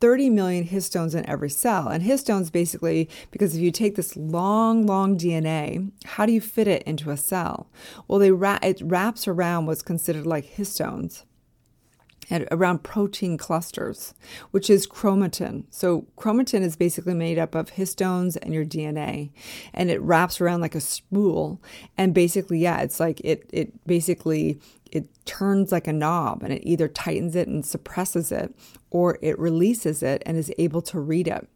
30 0.00 0.30
million 0.30 0.64
histones 0.64 1.14
in 1.14 1.28
every 1.28 1.50
cell. 1.50 1.88
And 1.88 2.04
histones 2.04 2.52
basically, 2.52 3.08
because 3.30 3.56
if 3.56 3.62
you 3.62 3.72
take 3.72 3.96
this 3.96 4.16
long, 4.16 4.86
long 4.86 5.16
DNA, 5.16 5.90
how 6.04 6.26
do 6.26 6.32
you 6.32 6.40
fit 6.40 6.68
it 6.68 6.82
into 6.84 7.10
a 7.10 7.16
cell? 7.16 7.68
Well, 8.06 8.18
they 8.18 8.30
ra- 8.30 8.58
it 8.62 8.80
wraps 8.84 9.26
around 9.26 9.66
what's 9.66 9.82
considered 9.82 10.26
like 10.26 10.56
histones 10.56 11.24
around 12.30 12.82
protein 12.82 13.36
clusters, 13.36 14.14
which 14.50 14.68
is 14.68 14.86
chromatin. 14.86 15.64
So, 15.70 16.06
chromatin 16.16 16.62
is 16.62 16.76
basically 16.76 17.14
made 17.14 17.38
up 17.38 17.54
of 17.54 17.72
histones 17.72 18.36
and 18.40 18.52
your 18.52 18.64
DNA, 18.64 19.30
and 19.72 19.90
it 19.90 20.00
wraps 20.00 20.40
around 20.40 20.60
like 20.60 20.74
a 20.74 20.80
spool. 20.80 21.62
And 21.96 22.14
basically, 22.14 22.58
yeah, 22.58 22.80
it's 22.80 23.00
like 23.00 23.20
it, 23.20 23.48
it 23.52 23.86
basically 23.86 24.60
it 24.92 25.08
turns 25.26 25.72
like 25.72 25.86
a 25.86 25.92
knob 25.92 26.42
and 26.42 26.52
it 26.52 26.62
either 26.64 26.88
tightens 26.88 27.34
it 27.36 27.48
and 27.48 27.66
suppresses 27.66 28.30
it 28.30 28.54
or 28.90 29.18
it 29.20 29.38
releases 29.38 30.02
it 30.02 30.22
and 30.24 30.36
is 30.36 30.52
able 30.58 30.80
to 30.80 31.00
read 31.00 31.28
it. 31.28 31.48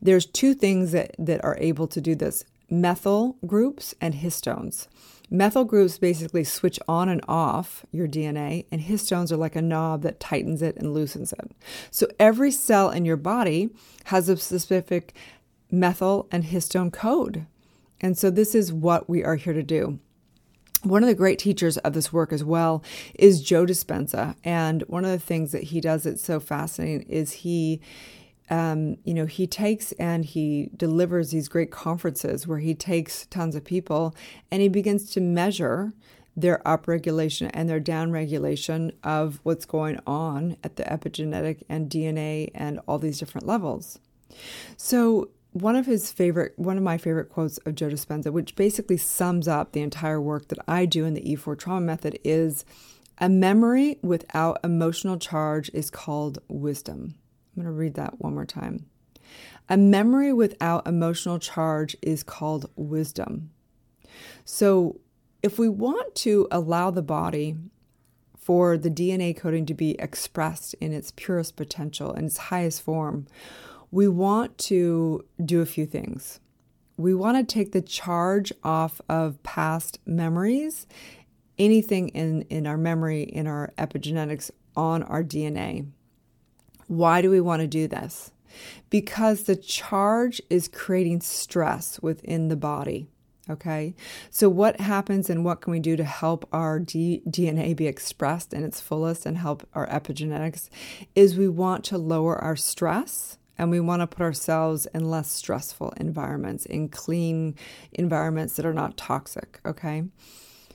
There's 0.00 0.26
two 0.26 0.54
things 0.54 0.92
that, 0.92 1.14
that 1.18 1.44
are 1.44 1.56
able 1.58 1.86
to 1.88 2.00
do 2.00 2.14
this 2.14 2.44
methyl 2.70 3.36
groups 3.46 3.94
and 4.00 4.14
histones. 4.14 4.88
Methyl 5.30 5.64
groups 5.64 5.98
basically 5.98 6.42
switch 6.42 6.78
on 6.88 7.08
and 7.08 7.22
off 7.28 7.84
your 7.92 8.08
DNA, 8.08 8.64
and 8.72 8.80
histones 8.80 9.30
are 9.30 9.36
like 9.36 9.56
a 9.56 9.62
knob 9.62 10.02
that 10.02 10.20
tightens 10.20 10.62
it 10.62 10.76
and 10.76 10.94
loosens 10.94 11.32
it. 11.32 11.52
So 11.90 12.06
every 12.18 12.50
cell 12.50 12.90
in 12.90 13.04
your 13.04 13.18
body 13.18 13.68
has 14.06 14.28
a 14.28 14.36
specific 14.38 15.14
methyl 15.70 16.28
and 16.32 16.44
histone 16.44 16.90
code. 16.90 17.46
And 18.00 18.16
so 18.16 18.30
this 18.30 18.54
is 18.54 18.72
what 18.72 19.08
we 19.08 19.22
are 19.22 19.36
here 19.36 19.52
to 19.52 19.62
do. 19.62 19.98
One 20.82 21.02
of 21.02 21.08
the 21.08 21.14
great 21.14 21.38
teachers 21.38 21.76
of 21.78 21.92
this 21.92 22.12
work 22.12 22.32
as 22.32 22.44
well 22.44 22.82
is 23.18 23.42
Joe 23.42 23.66
Dispenza. 23.66 24.36
And 24.44 24.82
one 24.82 25.04
of 25.04 25.10
the 25.10 25.18
things 25.18 25.52
that 25.52 25.64
he 25.64 25.80
does 25.80 26.04
that's 26.04 26.22
so 26.22 26.40
fascinating 26.40 27.02
is 27.08 27.32
he 27.32 27.80
um, 28.50 28.96
you 29.04 29.14
know, 29.14 29.26
he 29.26 29.46
takes 29.46 29.92
and 29.92 30.24
he 30.24 30.70
delivers 30.76 31.30
these 31.30 31.48
great 31.48 31.70
conferences 31.70 32.46
where 32.46 32.58
he 32.58 32.74
takes 32.74 33.26
tons 33.26 33.54
of 33.54 33.64
people 33.64 34.14
and 34.50 34.62
he 34.62 34.68
begins 34.68 35.10
to 35.10 35.20
measure 35.20 35.92
their 36.36 36.58
upregulation 36.64 37.50
and 37.52 37.68
their 37.68 37.80
downregulation 37.80 38.92
of 39.02 39.40
what's 39.42 39.64
going 39.64 39.98
on 40.06 40.56
at 40.62 40.76
the 40.76 40.84
epigenetic 40.84 41.62
and 41.68 41.90
DNA 41.90 42.50
and 42.54 42.80
all 42.86 42.98
these 42.98 43.18
different 43.18 43.46
levels. 43.46 43.98
So, 44.76 45.30
one 45.52 45.76
of 45.76 45.86
his 45.86 46.12
favorite, 46.12 46.52
one 46.56 46.76
of 46.76 46.82
my 46.82 46.98
favorite 46.98 47.30
quotes 47.30 47.58
of 47.58 47.74
Joe 47.74 47.88
Dispenza, 47.88 48.30
which 48.30 48.54
basically 48.54 48.98
sums 48.98 49.48
up 49.48 49.72
the 49.72 49.80
entire 49.80 50.20
work 50.20 50.48
that 50.48 50.58
I 50.68 50.84
do 50.84 51.04
in 51.04 51.14
the 51.14 51.22
E4 51.22 51.58
trauma 51.58 51.80
method, 51.80 52.18
is 52.22 52.64
a 53.16 53.28
memory 53.28 53.98
without 54.02 54.60
emotional 54.62 55.18
charge 55.18 55.70
is 55.72 55.90
called 55.90 56.38
wisdom. 56.48 57.14
I'm 57.58 57.64
going 57.64 57.74
to 57.74 57.78
read 57.78 57.94
that 57.94 58.20
one 58.20 58.34
more 58.34 58.46
time. 58.46 58.86
A 59.68 59.76
memory 59.76 60.32
without 60.32 60.86
emotional 60.86 61.40
charge 61.40 61.96
is 62.00 62.22
called 62.22 62.70
wisdom. 62.76 63.50
So, 64.44 65.00
if 65.42 65.58
we 65.58 65.68
want 65.68 66.14
to 66.16 66.46
allow 66.52 66.92
the 66.92 67.02
body 67.02 67.56
for 68.36 68.78
the 68.78 68.90
DNA 68.90 69.36
coding 69.36 69.66
to 69.66 69.74
be 69.74 69.96
expressed 69.98 70.74
in 70.74 70.92
its 70.92 71.12
purest 71.16 71.56
potential 71.56 72.12
and 72.12 72.26
its 72.26 72.38
highest 72.38 72.82
form, 72.82 73.26
we 73.90 74.06
want 74.06 74.56
to 74.58 75.24
do 75.44 75.60
a 75.60 75.66
few 75.66 75.84
things. 75.84 76.38
We 76.96 77.12
want 77.12 77.36
to 77.38 77.54
take 77.54 77.72
the 77.72 77.82
charge 77.82 78.52
off 78.62 79.00
of 79.08 79.42
past 79.42 79.98
memories, 80.06 80.86
anything 81.58 82.08
in, 82.10 82.42
in 82.42 82.68
our 82.68 82.78
memory, 82.78 83.22
in 83.22 83.48
our 83.48 83.72
epigenetics, 83.78 84.52
on 84.76 85.02
our 85.02 85.24
DNA. 85.24 85.88
Why 86.88 87.22
do 87.22 87.30
we 87.30 87.40
want 87.40 87.60
to 87.60 87.68
do 87.68 87.86
this? 87.86 88.32
Because 88.90 89.44
the 89.44 89.56
charge 89.56 90.42
is 90.50 90.68
creating 90.68 91.20
stress 91.20 92.00
within 92.02 92.48
the 92.48 92.56
body. 92.56 93.06
Okay. 93.50 93.94
So, 94.30 94.48
what 94.48 94.80
happens 94.80 95.30
and 95.30 95.44
what 95.44 95.60
can 95.60 95.70
we 95.70 95.80
do 95.80 95.96
to 95.96 96.04
help 96.04 96.46
our 96.52 96.78
D- 96.78 97.22
DNA 97.26 97.74
be 97.74 97.86
expressed 97.86 98.52
in 98.52 98.62
its 98.62 98.80
fullest 98.80 99.24
and 99.24 99.38
help 99.38 99.66
our 99.74 99.86
epigenetics 99.86 100.68
is 101.14 101.36
we 101.38 101.48
want 101.48 101.84
to 101.84 101.98
lower 101.98 102.36
our 102.36 102.56
stress 102.56 103.38
and 103.56 103.70
we 103.70 103.80
want 103.80 104.00
to 104.00 104.06
put 104.06 104.22
ourselves 104.22 104.86
in 104.94 105.10
less 105.10 105.30
stressful 105.30 105.94
environments, 105.96 106.66
in 106.66 106.88
clean 106.88 107.54
environments 107.92 108.56
that 108.56 108.66
are 108.66 108.74
not 108.74 108.96
toxic. 108.96 109.60
Okay. 109.64 110.04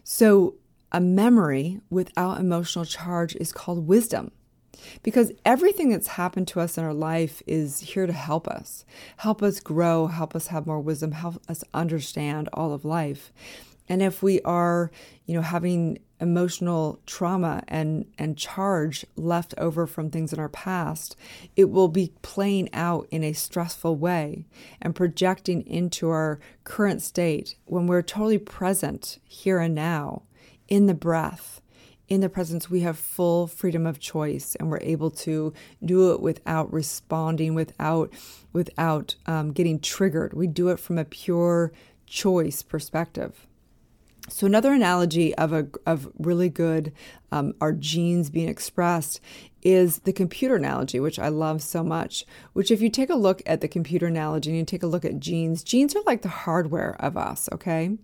So, 0.03 0.55
a 0.91 0.99
memory 0.99 1.79
without 1.89 2.39
emotional 2.39 2.85
charge 2.85 3.35
is 3.35 3.51
called 3.51 3.87
wisdom 3.87 4.31
because 5.01 5.31
everything 5.45 5.89
that's 5.89 6.07
happened 6.07 6.47
to 6.49 6.59
us 6.59 6.77
in 6.77 6.83
our 6.83 6.93
life 6.93 7.41
is 7.47 7.79
here 7.79 8.07
to 8.07 8.13
help 8.13 8.47
us, 8.47 8.85
help 9.17 9.41
us 9.43 9.59
grow, 9.59 10.07
help 10.07 10.35
us 10.35 10.47
have 10.47 10.67
more 10.67 10.79
wisdom, 10.79 11.11
help 11.11 11.41
us 11.49 11.63
understand 11.73 12.49
all 12.53 12.73
of 12.73 12.85
life. 12.85 13.31
And 13.89 14.01
if 14.01 14.23
we 14.23 14.41
are, 14.41 14.91
you 15.25 15.35
know, 15.35 15.41
having 15.41 15.99
emotional 16.19 17.01
trauma 17.05 17.61
and 17.67 18.05
and 18.17 18.37
charge 18.37 19.05
left 19.17 19.53
over 19.57 19.85
from 19.85 20.09
things 20.09 20.31
in 20.31 20.39
our 20.39 20.49
past, 20.49 21.17
it 21.55 21.69
will 21.69 21.89
be 21.89 22.13
playing 22.21 22.73
out 22.73 23.07
in 23.11 23.23
a 23.23 23.33
stressful 23.33 23.97
way 23.97 24.45
and 24.81 24.95
projecting 24.95 25.65
into 25.67 26.09
our 26.09 26.39
current 26.63 27.01
state 27.01 27.55
when 27.65 27.87
we're 27.87 28.01
totally 28.01 28.37
present 28.37 29.19
here 29.25 29.59
and 29.59 29.75
now 29.75 30.23
in 30.69 30.87
the 30.87 30.93
breath 30.93 31.61
in 32.13 32.21
the 32.21 32.29
presence, 32.29 32.69
we 32.69 32.81
have 32.81 32.97
full 32.97 33.47
freedom 33.47 33.85
of 33.85 33.99
choice, 33.99 34.55
and 34.55 34.69
we're 34.69 34.79
able 34.81 35.09
to 35.11 35.53
do 35.83 36.13
it 36.13 36.21
without 36.21 36.71
responding, 36.71 37.55
without 37.55 38.11
without 38.53 39.15
um, 39.25 39.51
getting 39.51 39.79
triggered. 39.79 40.33
We 40.33 40.47
do 40.47 40.69
it 40.69 40.79
from 40.79 40.97
a 40.97 41.05
pure 41.05 41.71
choice 42.05 42.61
perspective. 42.61 43.47
So 44.29 44.45
another 44.45 44.73
analogy 44.73 45.35
of 45.35 45.51
a 45.51 45.67
of 45.85 46.09
really 46.17 46.49
good 46.49 46.93
um, 47.31 47.55
our 47.59 47.73
genes 47.73 48.29
being 48.29 48.47
expressed 48.47 49.19
is 49.63 49.99
the 49.99 50.13
computer 50.13 50.55
analogy, 50.55 50.99
which 50.99 51.17
I 51.17 51.29
love 51.29 51.61
so 51.61 51.83
much. 51.83 52.25
Which, 52.53 52.71
if 52.71 52.81
you 52.81 52.89
take 52.89 53.09
a 53.09 53.15
look 53.15 53.41
at 53.45 53.61
the 53.61 53.67
computer 53.67 54.07
analogy 54.07 54.51
and 54.51 54.59
you 54.59 54.65
take 54.65 54.83
a 54.83 54.87
look 54.87 55.05
at 55.05 55.19
genes, 55.19 55.63
genes 55.63 55.95
are 55.95 56.03
like 56.05 56.21
the 56.21 56.29
hardware 56.29 56.95
of 56.99 57.17
us. 57.17 57.49
Okay, 57.51 57.97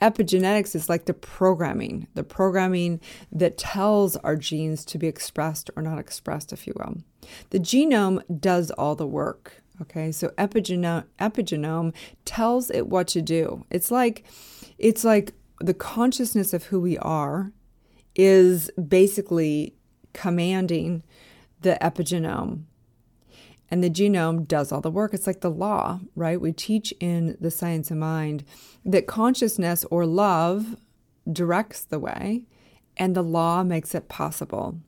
epigenetics 0.00 0.74
is 0.74 0.88
like 0.88 1.06
the 1.06 1.14
programming, 1.14 2.06
the 2.14 2.24
programming 2.24 3.00
that 3.32 3.58
tells 3.58 4.16
our 4.16 4.36
genes 4.36 4.84
to 4.86 4.98
be 4.98 5.06
expressed 5.06 5.70
or 5.76 5.82
not 5.82 5.98
expressed, 5.98 6.52
if 6.52 6.66
you 6.66 6.72
will. 6.76 6.98
The 7.50 7.60
genome 7.60 8.22
does 8.40 8.70
all 8.72 8.94
the 8.94 9.06
work. 9.06 9.62
Okay, 9.82 10.12
so 10.12 10.28
epigenome 10.30 11.04
epigenome 11.18 11.94
tells 12.24 12.70
it 12.70 12.86
what 12.86 13.08
to 13.08 13.22
do. 13.22 13.64
It's 13.70 13.90
like 13.90 14.24
it's 14.78 15.04
like 15.04 15.32
the 15.60 15.74
consciousness 15.74 16.52
of 16.52 16.64
who 16.64 16.80
we 16.80 16.98
are 16.98 17.52
is 18.14 18.70
basically 18.88 19.74
commanding 20.12 21.02
the 21.60 21.78
epigenome. 21.80 22.64
And 23.70 23.84
the 23.84 23.90
genome 23.90 24.48
does 24.48 24.72
all 24.72 24.80
the 24.80 24.90
work. 24.90 25.14
It's 25.14 25.26
like 25.26 25.42
the 25.42 25.50
law, 25.50 26.00
right? 26.16 26.40
We 26.40 26.52
teach 26.52 26.92
in 26.98 27.36
the 27.40 27.50
science 27.50 27.90
of 27.90 27.98
mind 27.98 28.44
that 28.84 29.06
consciousness 29.06 29.84
or 29.90 30.06
love 30.06 30.76
directs 31.30 31.82
the 31.84 32.00
way, 32.00 32.46
and 32.96 33.14
the 33.14 33.22
law 33.22 33.62
makes 33.62 33.94
it 33.94 34.08
possible. 34.08 34.80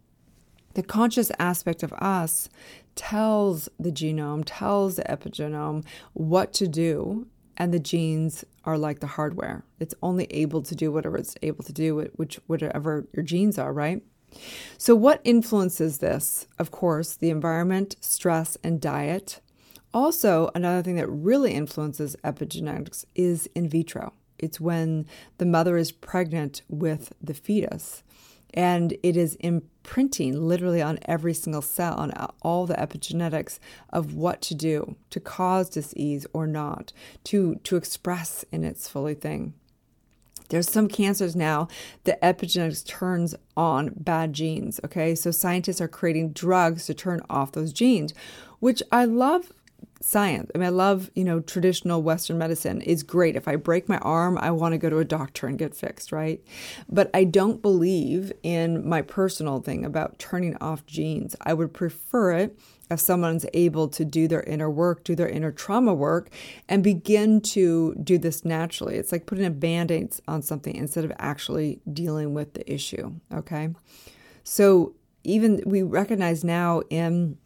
The 0.74 0.82
conscious 0.82 1.30
aspect 1.38 1.82
of 1.82 1.92
us 1.94 2.48
tells 2.94 3.68
the 3.78 3.92
genome, 3.92 4.42
tells 4.44 4.96
the 4.96 5.04
epigenome 5.04 5.84
what 6.14 6.52
to 6.54 6.66
do 6.66 7.26
and 7.56 7.72
the 7.72 7.78
genes 7.78 8.44
are 8.64 8.78
like 8.78 9.00
the 9.00 9.06
hardware. 9.06 9.64
It's 9.78 9.94
only 10.02 10.24
able 10.26 10.62
to 10.62 10.74
do 10.74 10.90
whatever 10.90 11.18
it's 11.18 11.36
able 11.42 11.62
to 11.64 11.72
do, 11.72 12.10
which 12.16 12.40
whatever 12.46 13.06
your 13.12 13.22
genes 13.22 13.58
are, 13.58 13.72
right? 13.72 14.02
So, 14.78 14.94
what 14.94 15.20
influences 15.24 15.98
this? 15.98 16.46
Of 16.58 16.70
course, 16.70 17.14
the 17.14 17.30
environment, 17.30 17.96
stress, 18.00 18.56
and 18.62 18.80
diet. 18.80 19.40
Also, 19.94 20.50
another 20.54 20.82
thing 20.82 20.96
that 20.96 21.08
really 21.08 21.52
influences 21.52 22.16
epigenetics 22.24 23.04
is 23.14 23.48
in 23.54 23.68
vitro. 23.68 24.14
It's 24.38 24.60
when 24.60 25.06
the 25.38 25.46
mother 25.46 25.76
is 25.76 25.92
pregnant 25.92 26.62
with 26.68 27.12
the 27.22 27.34
fetus 27.34 28.02
and 28.54 28.96
it 29.02 29.16
is 29.16 29.36
imprinting 29.36 30.46
literally 30.46 30.82
on 30.82 30.98
every 31.06 31.32
single 31.32 31.62
cell, 31.62 31.94
on 31.94 32.12
all 32.42 32.66
the 32.66 32.74
epigenetics 32.74 33.58
of 33.90 34.14
what 34.14 34.42
to 34.42 34.54
do 34.54 34.96
to 35.10 35.20
cause 35.20 35.70
disease 35.70 36.26
or 36.32 36.46
not, 36.46 36.92
to, 37.24 37.56
to 37.64 37.76
express 37.76 38.44
in 38.52 38.64
its 38.64 38.88
fully 38.88 39.14
thing. 39.14 39.54
There's 40.52 40.70
some 40.70 40.86
cancers 40.86 41.34
now 41.34 41.66
that 42.04 42.20
epigenetics 42.20 42.86
turns 42.86 43.34
on 43.56 43.94
bad 43.96 44.34
genes. 44.34 44.80
Okay, 44.84 45.14
so 45.14 45.30
scientists 45.30 45.80
are 45.80 45.88
creating 45.88 46.32
drugs 46.32 46.86
to 46.86 46.94
turn 46.94 47.22
off 47.30 47.52
those 47.52 47.72
genes, 47.72 48.12
which 48.60 48.82
I 48.92 49.06
love 49.06 49.50
science. 50.02 50.50
I 50.54 50.58
mean, 50.58 50.66
I 50.66 50.70
love, 50.70 51.10
you 51.14 51.24
know, 51.24 51.40
traditional 51.40 52.02
Western 52.02 52.36
medicine 52.36 52.82
is 52.82 53.02
great. 53.02 53.36
If 53.36 53.48
I 53.48 53.56
break 53.56 53.88
my 53.88 53.98
arm, 53.98 54.36
I 54.38 54.50
want 54.50 54.72
to 54.72 54.78
go 54.78 54.90
to 54.90 54.98
a 54.98 55.04
doctor 55.04 55.46
and 55.46 55.58
get 55.58 55.74
fixed, 55.74 56.12
right? 56.12 56.42
But 56.88 57.10
I 57.14 57.24
don't 57.24 57.62
believe 57.62 58.32
in 58.42 58.86
my 58.86 59.00
personal 59.02 59.60
thing 59.60 59.84
about 59.84 60.18
turning 60.18 60.56
off 60.60 60.84
genes. 60.86 61.34
I 61.40 61.54
would 61.54 61.72
prefer 61.72 62.32
it 62.32 62.58
if 62.92 63.00
someone's 63.00 63.46
able 63.54 63.88
to 63.88 64.04
do 64.04 64.28
their 64.28 64.42
inner 64.42 64.70
work, 64.70 65.04
do 65.04 65.14
their 65.14 65.28
inner 65.28 65.50
trauma 65.50 65.94
work, 65.94 66.30
and 66.68 66.84
begin 66.84 67.40
to 67.40 67.94
do 68.02 68.18
this 68.18 68.44
naturally. 68.44 68.96
It's 68.96 69.12
like 69.12 69.26
putting 69.26 69.44
a 69.44 69.50
band 69.50 69.90
aid 69.90 70.14
on 70.28 70.42
something 70.42 70.74
instead 70.74 71.04
of 71.04 71.12
actually 71.18 71.80
dealing 71.92 72.34
with 72.34 72.54
the 72.54 72.72
issue, 72.72 73.14
okay? 73.32 73.70
So 74.44 74.94
even 75.24 75.62
we 75.64 75.82
recognize 75.82 76.44
now 76.44 76.82
in 76.90 77.38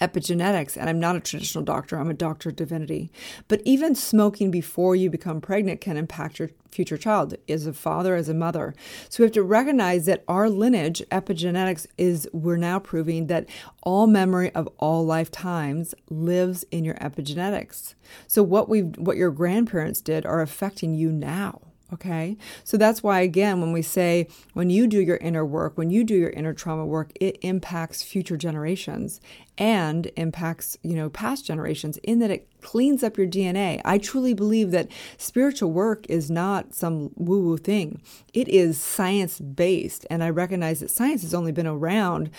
epigenetics, 0.00 0.76
and 0.76 0.88
I'm 0.88 0.98
not 0.98 1.16
a 1.16 1.20
traditional 1.20 1.64
doctor, 1.64 1.96
I'm 1.96 2.10
a 2.10 2.14
doctor 2.14 2.48
of 2.48 2.56
divinity. 2.56 3.10
But 3.48 3.62
even 3.64 3.94
smoking 3.94 4.50
before 4.50 4.96
you 4.96 5.08
become 5.08 5.40
pregnant 5.40 5.80
can 5.80 5.96
impact 5.96 6.38
your 6.38 6.50
future 6.70 6.96
child 6.96 7.34
as 7.48 7.66
a 7.66 7.72
father, 7.72 8.16
as 8.16 8.28
a 8.28 8.34
mother. 8.34 8.74
So 9.08 9.22
we 9.22 9.26
have 9.26 9.34
to 9.34 9.42
recognize 9.42 10.06
that 10.06 10.24
our 10.26 10.50
lineage, 10.50 11.02
epigenetics, 11.12 11.86
is 11.96 12.28
we're 12.32 12.56
now 12.56 12.80
proving 12.80 13.28
that 13.28 13.48
all 13.82 14.06
memory 14.08 14.52
of 14.54 14.68
all 14.78 15.06
lifetimes 15.06 15.94
lives 16.10 16.64
in 16.70 16.84
your 16.84 16.96
epigenetics. 16.96 17.94
So 18.26 18.42
what 18.42 18.68
we 18.68 18.80
what 18.80 19.16
your 19.16 19.30
grandparents 19.30 20.00
did 20.00 20.26
are 20.26 20.42
affecting 20.42 20.94
you 20.94 21.12
now. 21.12 21.60
Okay. 21.92 22.36
So 22.64 22.76
that's 22.76 23.04
why, 23.04 23.20
again, 23.20 23.60
when 23.60 23.72
we 23.72 23.82
say 23.82 24.26
when 24.52 24.68
you 24.68 24.88
do 24.88 25.00
your 25.00 25.18
inner 25.18 25.44
work, 25.44 25.78
when 25.78 25.90
you 25.90 26.02
do 26.02 26.14
your 26.14 26.30
inner 26.30 26.52
trauma 26.52 26.84
work, 26.84 27.12
it 27.20 27.38
impacts 27.42 28.02
future 28.02 28.36
generations 28.36 29.20
and 29.56 30.10
impacts, 30.16 30.76
you 30.82 30.94
know, 30.94 31.08
past 31.08 31.46
generations 31.46 31.96
in 31.98 32.18
that 32.18 32.30
it 32.30 32.48
cleans 32.60 33.04
up 33.04 33.16
your 33.16 33.26
DNA. 33.26 33.80
I 33.84 33.98
truly 33.98 34.34
believe 34.34 34.70
that 34.72 34.88
spiritual 35.16 35.70
work 35.70 36.06
is 36.08 36.30
not 36.30 36.74
some 36.74 37.10
woo 37.14 37.42
woo 37.42 37.56
thing. 37.56 38.00
It 38.32 38.48
is 38.48 38.80
science 38.80 39.38
based. 39.38 40.06
And 40.10 40.24
I 40.24 40.30
recognize 40.30 40.80
that 40.80 40.90
science 40.90 41.22
has 41.22 41.34
only 41.34 41.52
been 41.52 41.66
around, 41.66 42.30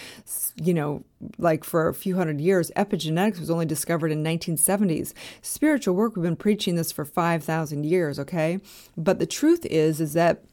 you 0.56 0.74
know, 0.74 1.04
like 1.38 1.64
for 1.64 1.88
a 1.88 1.94
few 1.94 2.16
hundred 2.16 2.42
years. 2.42 2.72
Epigenetics 2.76 3.40
was 3.40 3.50
only 3.50 3.66
discovered 3.66 4.12
in 4.12 4.24
1970s. 4.24 5.14
Spiritual 5.42 5.96
work, 5.96 6.16
we've 6.16 6.24
been 6.24 6.36
preaching 6.36 6.76
this 6.76 6.92
for 6.92 7.06
5,000 7.06 7.86
years, 7.86 8.20
okay? 8.20 8.60
But 8.98 9.20
the 9.20 9.26
truth 9.26 9.66
is, 9.68 10.02
is 10.02 10.14
that 10.14 10.44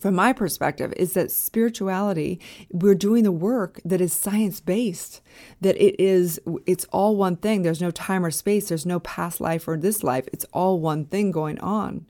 from 0.00 0.14
my 0.14 0.32
perspective 0.32 0.92
is 0.96 1.12
that 1.14 1.30
spirituality 1.30 2.40
we're 2.70 2.94
doing 2.94 3.24
the 3.24 3.32
work 3.32 3.80
that 3.84 4.00
is 4.00 4.12
science 4.12 4.60
based 4.60 5.20
that 5.60 5.76
it 5.76 5.98
is 6.00 6.40
it's 6.66 6.84
all 6.86 7.16
one 7.16 7.36
thing 7.36 7.62
there's 7.62 7.80
no 7.80 7.90
time 7.90 8.24
or 8.24 8.30
space 8.30 8.68
there's 8.68 8.86
no 8.86 9.00
past 9.00 9.40
life 9.40 9.66
or 9.66 9.76
this 9.76 10.02
life 10.02 10.28
it's 10.32 10.46
all 10.52 10.80
one 10.80 11.04
thing 11.04 11.30
going 11.30 11.58
on 11.60 12.06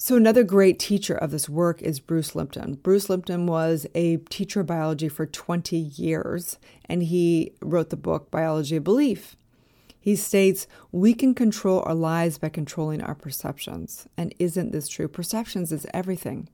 so 0.00 0.14
another 0.14 0.44
great 0.44 0.78
teacher 0.78 1.16
of 1.16 1.32
this 1.32 1.48
work 1.48 1.82
is 1.82 1.98
Bruce 1.98 2.36
Lipton. 2.36 2.74
Bruce 2.74 3.10
Lipton 3.10 3.48
was 3.48 3.84
a 3.96 4.18
teacher 4.30 4.60
of 4.60 4.68
biology 4.68 5.08
for 5.08 5.26
20 5.26 5.76
years 5.76 6.56
and 6.84 7.02
he 7.02 7.52
wrote 7.60 7.90
the 7.90 7.96
book 7.96 8.30
Biology 8.30 8.76
of 8.76 8.84
Belief. 8.84 9.34
He 9.98 10.14
states, 10.14 10.68
We 10.92 11.14
can 11.14 11.34
control 11.34 11.82
our 11.84 11.96
lives 11.96 12.38
by 12.38 12.48
controlling 12.48 13.02
our 13.02 13.16
perceptions. 13.16 14.06
And 14.16 14.32
isn't 14.38 14.70
this 14.70 14.88
true? 14.88 15.08
Perceptions 15.08 15.72
is 15.72 15.84
everything. 15.92 16.48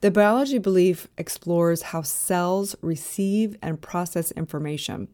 The 0.00 0.10
biology 0.10 0.58
belief 0.58 1.08
explores 1.18 1.82
how 1.82 2.02
cells 2.02 2.76
receive 2.82 3.56
and 3.62 3.80
process 3.80 4.30
information. 4.32 5.08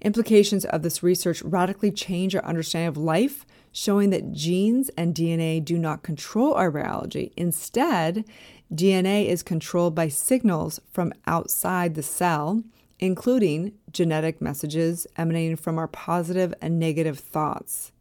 Implications 0.00 0.64
of 0.64 0.82
this 0.82 1.02
research 1.02 1.42
radically 1.42 1.90
change 1.90 2.34
our 2.36 2.44
understanding 2.44 2.88
of 2.88 2.96
life, 2.96 3.44
showing 3.72 4.10
that 4.10 4.32
genes 4.32 4.90
and 4.90 5.14
DNA 5.14 5.64
do 5.64 5.78
not 5.78 6.02
control 6.02 6.54
our 6.54 6.70
biology. 6.70 7.32
Instead, 7.36 8.24
DNA 8.72 9.26
is 9.26 9.42
controlled 9.42 9.94
by 9.94 10.08
signals 10.08 10.78
from 10.92 11.12
outside 11.26 11.94
the 11.94 12.02
cell, 12.02 12.62
including 13.00 13.72
genetic 13.90 14.40
messages 14.40 15.06
emanating 15.16 15.56
from 15.56 15.78
our 15.78 15.88
positive 15.88 16.54
and 16.60 16.78
negative 16.78 17.18
thoughts. 17.18 17.92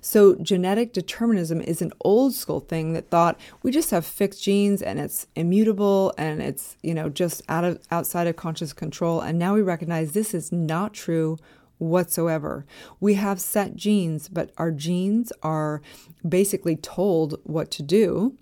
So, 0.00 0.34
genetic 0.36 0.92
determinism 0.92 1.60
is 1.60 1.82
an 1.82 1.92
old 2.02 2.34
school 2.34 2.60
thing 2.60 2.92
that 2.92 3.10
thought 3.10 3.38
we 3.62 3.70
just 3.70 3.90
have 3.90 4.06
fixed 4.06 4.42
genes 4.42 4.82
and 4.82 4.98
it's 4.98 5.26
immutable 5.34 6.12
and 6.18 6.42
it's, 6.42 6.76
you 6.82 6.94
know, 6.94 7.08
just 7.08 7.42
out 7.48 7.64
of 7.64 7.80
outside 7.90 8.26
of 8.26 8.36
conscious 8.36 8.72
control. 8.72 9.20
And 9.20 9.38
now 9.38 9.54
we 9.54 9.62
recognize 9.62 10.12
this 10.12 10.34
is 10.34 10.52
not 10.52 10.94
true 10.94 11.38
whatsoever. 11.78 12.64
We 13.00 13.14
have 13.14 13.40
set 13.40 13.74
genes, 13.74 14.28
but 14.28 14.52
our 14.56 14.70
genes 14.70 15.32
are 15.42 15.82
basically 16.26 16.76
told 16.76 17.40
what 17.44 17.70
to 17.72 17.82
do 17.82 18.36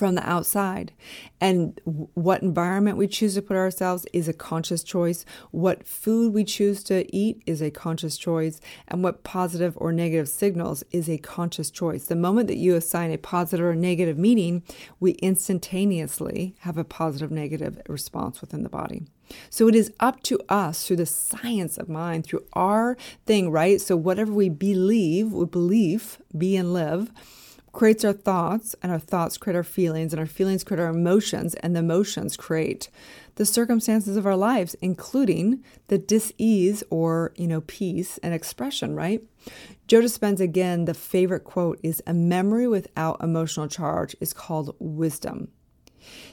from 0.00 0.14
the 0.14 0.26
outside. 0.26 0.92
And 1.42 1.78
what 1.84 2.40
environment 2.40 2.96
we 2.96 3.06
choose 3.06 3.34
to 3.34 3.42
put 3.42 3.58
ourselves 3.58 4.06
is 4.14 4.28
a 4.28 4.32
conscious 4.32 4.82
choice. 4.82 5.26
What 5.50 5.86
food 5.86 6.32
we 6.32 6.42
choose 6.42 6.82
to 6.84 7.04
eat 7.14 7.42
is 7.44 7.60
a 7.60 7.70
conscious 7.70 8.16
choice. 8.16 8.62
And 8.88 9.04
what 9.04 9.24
positive 9.24 9.74
or 9.76 9.92
negative 9.92 10.30
signals 10.30 10.82
is 10.90 11.10
a 11.10 11.18
conscious 11.18 11.70
choice. 11.70 12.06
The 12.06 12.16
moment 12.16 12.48
that 12.48 12.56
you 12.56 12.76
assign 12.76 13.10
a 13.10 13.18
positive 13.18 13.66
or 13.66 13.74
negative 13.74 14.16
meaning, 14.16 14.62
we 15.00 15.10
instantaneously 15.12 16.56
have 16.60 16.78
a 16.78 16.84
positive 16.84 17.30
negative 17.30 17.78
response 17.86 18.40
within 18.40 18.62
the 18.62 18.70
body. 18.70 19.02
So 19.50 19.68
it 19.68 19.74
is 19.74 19.92
up 20.00 20.22
to 20.24 20.40
us 20.48 20.86
through 20.86 20.96
the 20.96 21.04
science 21.04 21.76
of 21.76 21.90
mind, 21.90 22.24
through 22.24 22.46
our 22.54 22.96
thing, 23.26 23.50
right? 23.50 23.78
So 23.82 23.96
whatever 23.96 24.32
we 24.32 24.48
believe, 24.48 25.30
we 25.30 25.44
believe, 25.44 26.22
be 26.36 26.56
and 26.56 26.72
live 26.72 27.12
creates 27.72 28.04
our 28.04 28.12
thoughts, 28.12 28.74
and 28.82 28.90
our 28.90 28.98
thoughts 28.98 29.36
create 29.36 29.56
our 29.56 29.62
feelings, 29.62 30.12
and 30.12 30.20
our 30.20 30.26
feelings 30.26 30.64
create 30.64 30.80
our 30.80 30.90
emotions, 30.90 31.54
and 31.56 31.74
the 31.74 31.80
emotions 31.80 32.36
create 32.36 32.90
the 33.36 33.46
circumstances 33.46 34.16
of 34.16 34.26
our 34.26 34.36
lives, 34.36 34.74
including 34.82 35.64
the 35.88 35.98
dis-ease 35.98 36.82
or, 36.90 37.32
you 37.36 37.46
know, 37.46 37.62
peace 37.62 38.18
and 38.18 38.34
expression, 38.34 38.94
right? 38.94 39.22
Joe 39.86 40.00
Dispenza, 40.00 40.40
again, 40.40 40.84
the 40.84 40.94
favorite 40.94 41.44
quote 41.44 41.80
is 41.82 42.02
a 42.06 42.12
memory 42.12 42.68
without 42.68 43.22
emotional 43.22 43.68
charge 43.68 44.14
is 44.20 44.32
called 44.32 44.74
wisdom. 44.78 45.48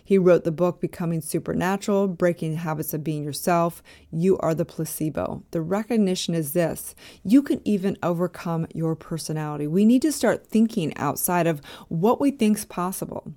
He 0.04 0.18
wrote 0.18 0.44
the 0.44 0.52
book 0.52 0.80
Becoming 0.80 1.22
Supernatural 1.22 2.08
Breaking 2.08 2.56
Habits 2.56 2.94
of 2.94 3.04
Being 3.04 3.24
Yourself. 3.24 3.84
You 4.12 4.38
are 4.40 4.54
the 4.54 4.66
placebo. 4.66 5.44
The 5.52 5.62
recognition 5.62 6.34
is 6.34 6.54
this 6.54 6.96
you 7.24 7.42
can 7.42 7.62
even 7.66 7.98
overcome 8.02 8.68
your 8.74 8.96
personality. 8.96 9.68
We 9.68 9.86
need 9.86 10.02
to 10.04 10.12
start 10.12 10.48
thinking 10.48 10.96
outside 10.98 11.48
of 11.48 11.62
what 11.88 12.20
we 12.22 12.32
think 12.32 12.58
is 12.58 12.66
possible 12.66 13.34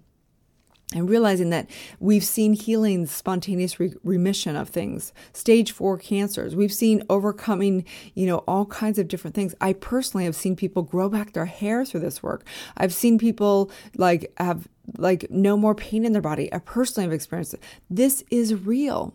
and 0.92 1.08
realizing 1.08 1.50
that 1.50 1.70
we've 2.00 2.24
seen 2.24 2.52
healing 2.52 3.06
spontaneous 3.06 3.78
re- 3.78 3.94
remission 4.02 4.56
of 4.56 4.68
things 4.68 5.12
stage 5.32 5.72
4 5.72 5.98
cancers 5.98 6.56
we've 6.56 6.72
seen 6.72 7.02
overcoming 7.08 7.84
you 8.14 8.26
know 8.26 8.38
all 8.38 8.66
kinds 8.66 8.98
of 8.98 9.08
different 9.08 9.34
things 9.34 9.54
i 9.60 9.72
personally 9.72 10.24
have 10.24 10.36
seen 10.36 10.56
people 10.56 10.82
grow 10.82 11.08
back 11.08 11.32
their 11.32 11.46
hair 11.46 11.84
through 11.84 12.00
this 12.00 12.22
work 12.22 12.44
i've 12.76 12.94
seen 12.94 13.18
people 13.18 13.70
like 13.96 14.32
have 14.38 14.68
like 14.98 15.30
no 15.30 15.56
more 15.56 15.74
pain 15.74 16.04
in 16.04 16.12
their 16.12 16.22
body. 16.22 16.52
I 16.52 16.58
personally 16.58 17.04
have 17.04 17.12
experienced 17.12 17.54
it. 17.54 17.62
This 17.88 18.24
is 18.30 18.54
real. 18.54 19.14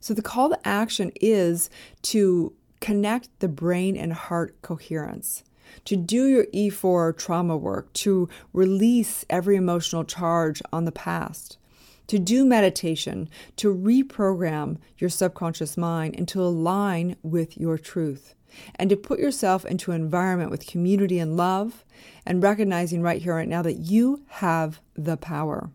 So 0.00 0.14
the 0.14 0.22
call 0.22 0.50
to 0.50 0.68
action 0.68 1.12
is 1.20 1.70
to 2.02 2.54
connect 2.80 3.28
the 3.40 3.48
brain 3.48 3.96
and 3.96 4.12
heart 4.12 4.60
coherence, 4.62 5.42
to 5.84 5.96
do 5.96 6.26
your 6.26 6.46
E4 6.46 7.16
trauma 7.16 7.56
work, 7.56 7.92
to 7.94 8.28
release 8.52 9.24
every 9.28 9.56
emotional 9.56 10.04
charge 10.04 10.62
on 10.72 10.84
the 10.84 10.92
past, 10.92 11.58
to 12.06 12.18
do 12.18 12.44
meditation, 12.44 13.28
to 13.56 13.74
reprogram 13.74 14.78
your 14.98 15.10
subconscious 15.10 15.76
mind 15.76 16.14
and 16.16 16.26
to 16.28 16.42
align 16.42 17.16
with 17.22 17.58
your 17.58 17.78
truth 17.78 18.34
and 18.76 18.90
to 18.90 18.96
put 18.96 19.18
yourself 19.18 19.64
into 19.64 19.92
an 19.92 20.00
environment 20.00 20.50
with 20.50 20.66
community 20.66 21.18
and 21.18 21.36
love 21.36 21.84
and 22.24 22.42
recognizing 22.42 23.02
right 23.02 23.22
here, 23.22 23.34
right 23.34 23.48
now, 23.48 23.62
that 23.62 23.78
you 23.78 24.22
have 24.28 24.80
the 24.94 25.16
power. 25.16 25.70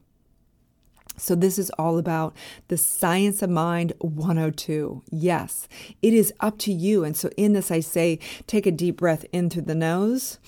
So, 1.15 1.36
this 1.36 1.60
is 1.60 1.69
all 1.71 1.97
about 1.97 2.36
the 2.67 2.78
science 2.78 3.41
of 3.41 3.49
mind 3.49 3.93
102. 3.99 5.04
Yes, 5.12 5.67
it 6.02 6.13
is 6.13 6.34
up 6.39 6.58
to 6.60 6.73
you. 6.73 7.04
And 7.04 7.15
so, 7.15 7.30
in 7.38 7.54
this, 7.54 7.71
I 7.71 7.80
say 7.82 8.19
take 8.47 8.65
a 8.65 8.71
deep 8.71 8.97
breath 8.97 9.26
in 9.32 9.49
through 9.49 9.63
the 9.63 9.76
nose 9.76 10.39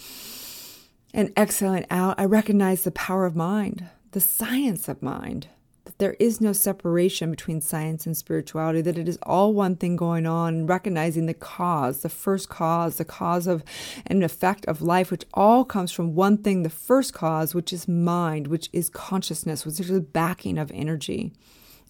and 1.13 1.31
exhaling 1.37 1.85
out. 1.89 2.19
I 2.19 2.25
recognize 2.25 2.83
the 2.83 2.91
power 2.91 3.25
of 3.25 3.35
mind, 3.35 3.87
the 4.11 4.19
science 4.19 4.87
of 4.87 5.01
mind 5.01 5.47
that 5.85 5.97
there 5.99 6.15
is 6.19 6.41
no 6.41 6.51
separation 6.53 7.31
between 7.31 7.61
science 7.61 8.05
and 8.05 8.17
spirituality, 8.17 8.81
that 8.81 8.97
it 8.97 9.07
is 9.07 9.17
all 9.23 9.53
one 9.53 9.75
thing 9.75 9.95
going 9.95 10.25
on, 10.25 10.67
recognizing 10.67 11.25
the 11.25 11.33
cause, 11.33 12.01
the 12.01 12.09
first 12.09 12.49
cause, 12.49 12.97
the 12.97 13.05
cause 13.05 13.47
of 13.47 13.63
an 14.07 14.21
effect 14.23 14.65
of 14.65 14.81
life, 14.81 15.11
which 15.11 15.25
all 15.33 15.63
comes 15.63 15.91
from 15.91 16.15
one 16.15 16.37
thing, 16.37 16.63
the 16.63 16.69
first 16.69 17.13
cause, 17.13 17.55
which 17.55 17.71
is 17.71 17.87
mind, 17.87 18.47
which 18.47 18.69
is 18.73 18.89
consciousness, 18.89 19.65
which 19.65 19.79
is 19.79 19.87
the 19.87 20.01
backing 20.01 20.57
of 20.57 20.71
energy 20.73 21.31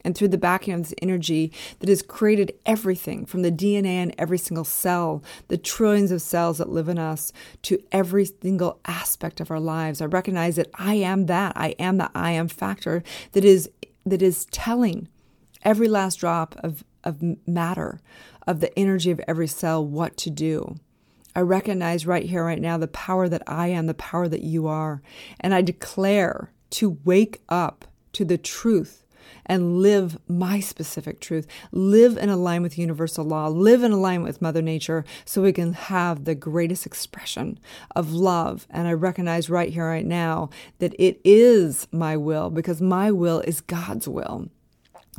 and 0.06 0.16
through 0.16 0.30
the 0.30 0.38
this 0.38 0.94
energy 1.02 1.52
that 1.80 1.90
has 1.90 2.02
created 2.02 2.54
everything 2.66 3.26
from 3.26 3.42
the 3.42 3.52
DNA 3.52 4.04
in 4.04 4.14
every 4.18 4.38
single 4.38 4.64
cell, 4.64 5.24
the 5.48 5.58
trillions 5.58 6.12
of 6.12 6.22
cells 6.22 6.60
that 6.60 6.70
live 6.70 6.88
in 6.88 7.00
us, 7.00 7.34
to 7.64 7.82
every 7.92 8.26
single 8.26 8.80
aspect 8.86 9.42
of 9.42 9.50
our 9.52 9.60
lives. 9.60 10.02
I 10.02 10.06
recognize 10.06 10.56
that 10.56 10.70
I 10.76 10.94
am 10.94 11.26
that. 11.26 11.54
I 11.56 11.70
am 11.80 11.98
the 11.98 12.12
I 12.14 12.32
am 12.32 12.48
factor 12.48 13.04
that 13.32 13.44
is 13.44 13.70
that 14.06 14.22
is 14.22 14.46
telling 14.46 15.08
every 15.64 15.88
last 15.88 16.20
drop 16.20 16.56
of, 16.60 16.84
of 17.04 17.24
matter, 17.48 18.00
of 18.46 18.60
the 18.60 18.78
energy 18.78 19.10
of 19.10 19.20
every 19.28 19.48
cell, 19.48 19.84
what 19.84 20.16
to 20.18 20.30
do. 20.30 20.76
I 21.36 21.42
recognize 21.42 22.06
right 22.06 22.24
here, 22.24 22.46
right 22.46 22.62
now, 22.62 22.78
the 22.78 22.88
power 22.88 23.28
that 23.28 23.42
I 23.48 23.68
am, 23.68 23.88
the 23.88 23.96
power 23.96 24.28
that 24.28 24.44
you 24.44 24.68
are. 24.68 25.02
And 25.40 25.54
I 25.54 25.62
declare 25.62 26.52
to 26.72 26.98
wake 27.04 27.42
up 27.50 27.86
to 28.14 28.24
the 28.24 28.38
truth 28.38 29.05
and 29.46 29.82
live 29.82 30.18
my 30.28 30.60
specific 30.60 31.20
truth, 31.20 31.48
live 31.72 32.18
in 32.18 32.30
alignment 32.30 32.72
with 32.74 32.80
universal 32.80 33.26
law, 33.26 33.48
live 33.48 33.84
in 33.84 33.92
alignment 33.92 34.28
with 34.28 34.42
Mother 34.42 34.62
Nature 34.62 35.06
so 35.26 35.42
we 35.42 35.54
can 35.54 35.74
have 35.74 36.26
the 36.26 36.36
greatest 36.36 36.86
expression 36.86 37.60
of 37.96 38.14
love. 38.14 38.68
And 38.70 38.88
I 38.88 38.94
recognize 38.94 39.50
right 39.50 39.70
here, 39.70 39.88
right 39.88 40.06
now, 40.06 40.50
that 40.80 40.94
it 41.00 41.20
is 41.24 41.88
my 41.92 42.18
will 42.18 42.50
because 42.50 42.82
my 42.82 43.12
will 43.12 43.40
is 43.42 43.62
God's 43.62 44.08
will 44.08 44.50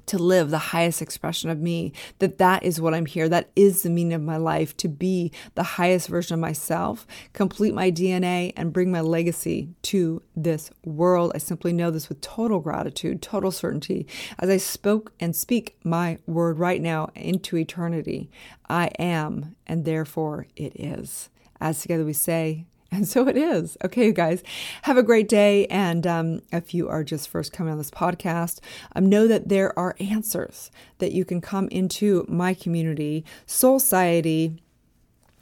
to 0.07 0.19
live 0.19 0.51
the 0.51 0.59
highest 0.59 1.01
expression 1.01 1.51
of 1.51 1.59
me, 1.59 1.93
that 2.19 2.39
that 2.39 2.63
is 2.63 2.81
what 2.81 2.95
I'm 2.95 3.07
here. 3.07 3.29
That 3.29 3.51
is 3.57 3.83
the 3.83 3.91
meaning 3.91 4.13
of 4.13 4.23
my 4.23 4.37
life, 4.37 4.77
to 4.79 4.89
be 4.89 5.33
the 5.55 5.63
highest 5.63 6.09
version 6.09 6.35
of 6.35 6.41
myself, 6.41 7.07
complete 7.33 7.75
my 7.75 7.91
DNA, 7.91 8.53
and 8.57 8.73
bring 8.73 8.91
my 8.91 9.01
legacy 9.01 9.71
to 9.83 10.23
this 10.35 10.71
world. 10.85 11.33
I 11.35 11.39
simply 11.39 11.73
know 11.73 11.91
this 11.91 12.09
with 12.09 12.21
total 12.21 12.61
gratitude, 12.61 13.23
total 13.23 13.51
certainty. 13.51 14.07
As 14.39 14.51
I 14.51 14.59
spoke 14.59 15.13
and 15.19 15.35
speak 15.35 15.77
my 15.85 16.19
word 16.27 16.59
right 16.59 16.81
now 16.81 17.09
into 17.15 17.57
eternity, 17.57 18.31
I 18.69 18.87
am, 18.99 19.57
and 19.67 19.85
therefore 19.85 20.47
it 20.57 20.79
is. 20.79 21.31
As 21.61 21.81
together 21.81 22.05
we 22.05 22.13
say, 22.13 22.67
and 22.91 23.07
so 23.07 23.29
it 23.29 23.37
is. 23.37 23.77
Okay, 23.85 24.07
you 24.07 24.13
guys, 24.13 24.43
have 24.83 24.97
a 24.97 25.03
great 25.03 25.29
day. 25.29 25.67
And 25.67 26.07
um, 26.07 26.41
if 26.53 26.75
you 26.75 26.89
are 26.89 27.05
just 27.05 27.29
first 27.29 27.53
coming 27.53 27.73
on 27.73 27.79
this 27.79 27.91
podcast, 27.91 28.61
um, 28.95 29.09
know 29.09 29.27
that 29.27 29.49
there 29.49 29.77
are 29.79 29.97
answers 30.01 30.71
that 30.99 31.13
you 31.13 31.25
can 31.25 31.41
come 31.41 31.69
into 31.69 32.25
my 32.29 32.55
community, 32.55 33.25
Soulciety 33.47 34.59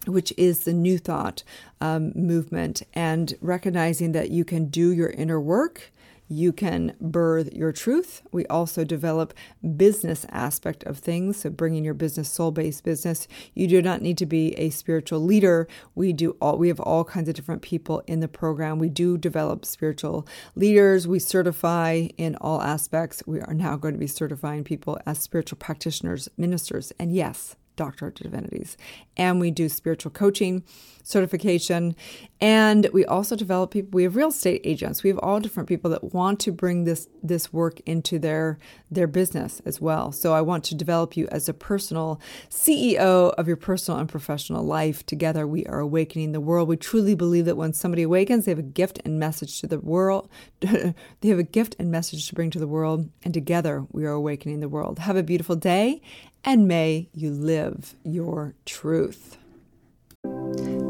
which 0.06 0.32
is 0.36 0.64
the 0.64 0.72
new 0.72 0.98
thought 0.98 1.42
um, 1.80 2.12
movement, 2.14 2.82
and 2.92 3.34
recognizing 3.40 4.12
that 4.12 4.30
you 4.30 4.44
can 4.44 4.66
do 4.66 4.90
your 4.90 5.10
inner 5.10 5.40
work 5.40 5.92
you 6.28 6.52
can 6.52 6.94
birth 7.00 7.52
your 7.52 7.72
truth. 7.72 8.22
We 8.32 8.46
also 8.46 8.84
develop 8.84 9.34
business 9.76 10.26
aspect 10.30 10.82
of 10.84 10.98
things, 10.98 11.38
so 11.38 11.50
bringing 11.50 11.84
your 11.84 11.94
business 11.94 12.28
soul-based 12.28 12.82
business. 12.84 13.28
You 13.54 13.66
do 13.66 13.82
not 13.82 14.02
need 14.02 14.18
to 14.18 14.26
be 14.26 14.54
a 14.54 14.70
spiritual 14.70 15.20
leader. 15.20 15.68
We 15.94 16.12
do 16.12 16.36
all 16.40 16.58
we 16.58 16.68
have 16.68 16.80
all 16.80 17.04
kinds 17.04 17.28
of 17.28 17.34
different 17.34 17.62
people 17.62 18.02
in 18.06 18.20
the 18.20 18.28
program. 18.28 18.78
We 18.78 18.88
do 18.88 19.18
develop 19.18 19.64
spiritual 19.64 20.26
leaders. 20.54 21.06
We 21.06 21.18
certify 21.18 22.08
in 22.16 22.36
all 22.36 22.62
aspects. 22.62 23.22
We 23.26 23.40
are 23.40 23.54
now 23.54 23.76
going 23.76 23.94
to 23.94 24.00
be 24.00 24.06
certifying 24.06 24.64
people 24.64 24.98
as 25.06 25.18
spiritual 25.18 25.58
practitioners, 25.58 26.28
ministers, 26.36 26.92
and 26.98 27.14
yes, 27.14 27.56
Doctorate 27.76 28.20
of 28.20 28.30
Divinities. 28.30 28.76
And 29.16 29.40
we 29.40 29.50
do 29.50 29.68
spiritual 29.68 30.10
coaching 30.10 30.64
certification. 31.04 31.94
And 32.40 32.88
we 32.92 33.04
also 33.04 33.36
develop 33.36 33.70
people, 33.70 33.90
we 33.92 34.02
have 34.02 34.16
real 34.16 34.28
estate 34.28 34.62
agents. 34.64 35.02
We 35.02 35.10
have 35.10 35.18
all 35.18 35.38
different 35.38 35.68
people 35.68 35.90
that 35.90 36.12
want 36.12 36.40
to 36.40 36.52
bring 36.52 36.84
this 36.84 37.08
this 37.22 37.52
work 37.52 37.80
into 37.86 38.18
their 38.18 38.58
their 38.90 39.06
business 39.06 39.60
as 39.64 39.80
well. 39.80 40.12
So 40.12 40.32
I 40.34 40.40
want 40.40 40.64
to 40.64 40.74
develop 40.74 41.16
you 41.16 41.28
as 41.30 41.48
a 41.48 41.54
personal 41.54 42.20
CEO 42.48 43.32
of 43.34 43.46
your 43.46 43.56
personal 43.56 44.00
and 44.00 44.08
professional 44.08 44.64
life. 44.64 45.04
Together 45.06 45.46
we 45.46 45.64
are 45.66 45.78
awakening 45.78 46.32
the 46.32 46.40
world. 46.40 46.68
We 46.68 46.76
truly 46.76 47.14
believe 47.14 47.44
that 47.44 47.56
when 47.56 47.72
somebody 47.72 48.02
awakens, 48.02 48.46
they 48.46 48.50
have 48.50 48.58
a 48.58 48.62
gift 48.62 49.00
and 49.04 49.18
message 49.18 49.60
to 49.60 49.66
the 49.66 49.78
world. 49.78 50.28
they 50.60 51.28
have 51.28 51.38
a 51.38 51.44
gift 51.44 51.76
and 51.78 51.90
message 51.90 52.28
to 52.28 52.34
bring 52.34 52.50
to 52.50 52.58
the 52.58 52.66
world, 52.66 53.10
and 53.22 53.34
together 53.34 53.86
we 53.92 54.06
are 54.06 54.12
awakening 54.12 54.60
the 54.60 54.68
world. 54.68 54.98
Have 55.00 55.16
a 55.16 55.22
beautiful 55.22 55.56
day 55.56 56.00
and 56.44 56.68
may 56.68 57.08
you 57.12 57.30
live 57.30 57.94
your 58.04 58.54
truth. 58.64 59.38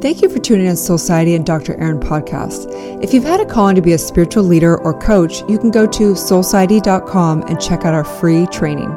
Thank 0.01 0.21
you 0.21 0.29
for 0.29 0.39
tuning 0.39 0.67
in 0.67 0.77
to 0.77 0.81
Soulciety 0.81 1.35
and 1.35 1.47
Dr. 1.47 1.81
Erin 1.81 1.99
podcast. 1.99 2.67
If 3.03 3.15
you've 3.15 3.25
had 3.25 3.41
a 3.41 3.47
calling 3.47 3.75
to 3.75 3.81
be 3.81 3.93
a 3.93 3.99
spiritual 3.99 4.45
leader 4.45 4.77
or 4.77 4.99
coach, 4.99 5.41
you 5.49 5.59
can 5.59 5.71
go 5.71 5.87
to 5.87 6.13
soulciety.com 6.13 7.43
and 7.45 7.61
check 7.61 7.87
out 7.87 7.95
our 7.95 8.05
free 8.05 8.47
training. 8.49 8.95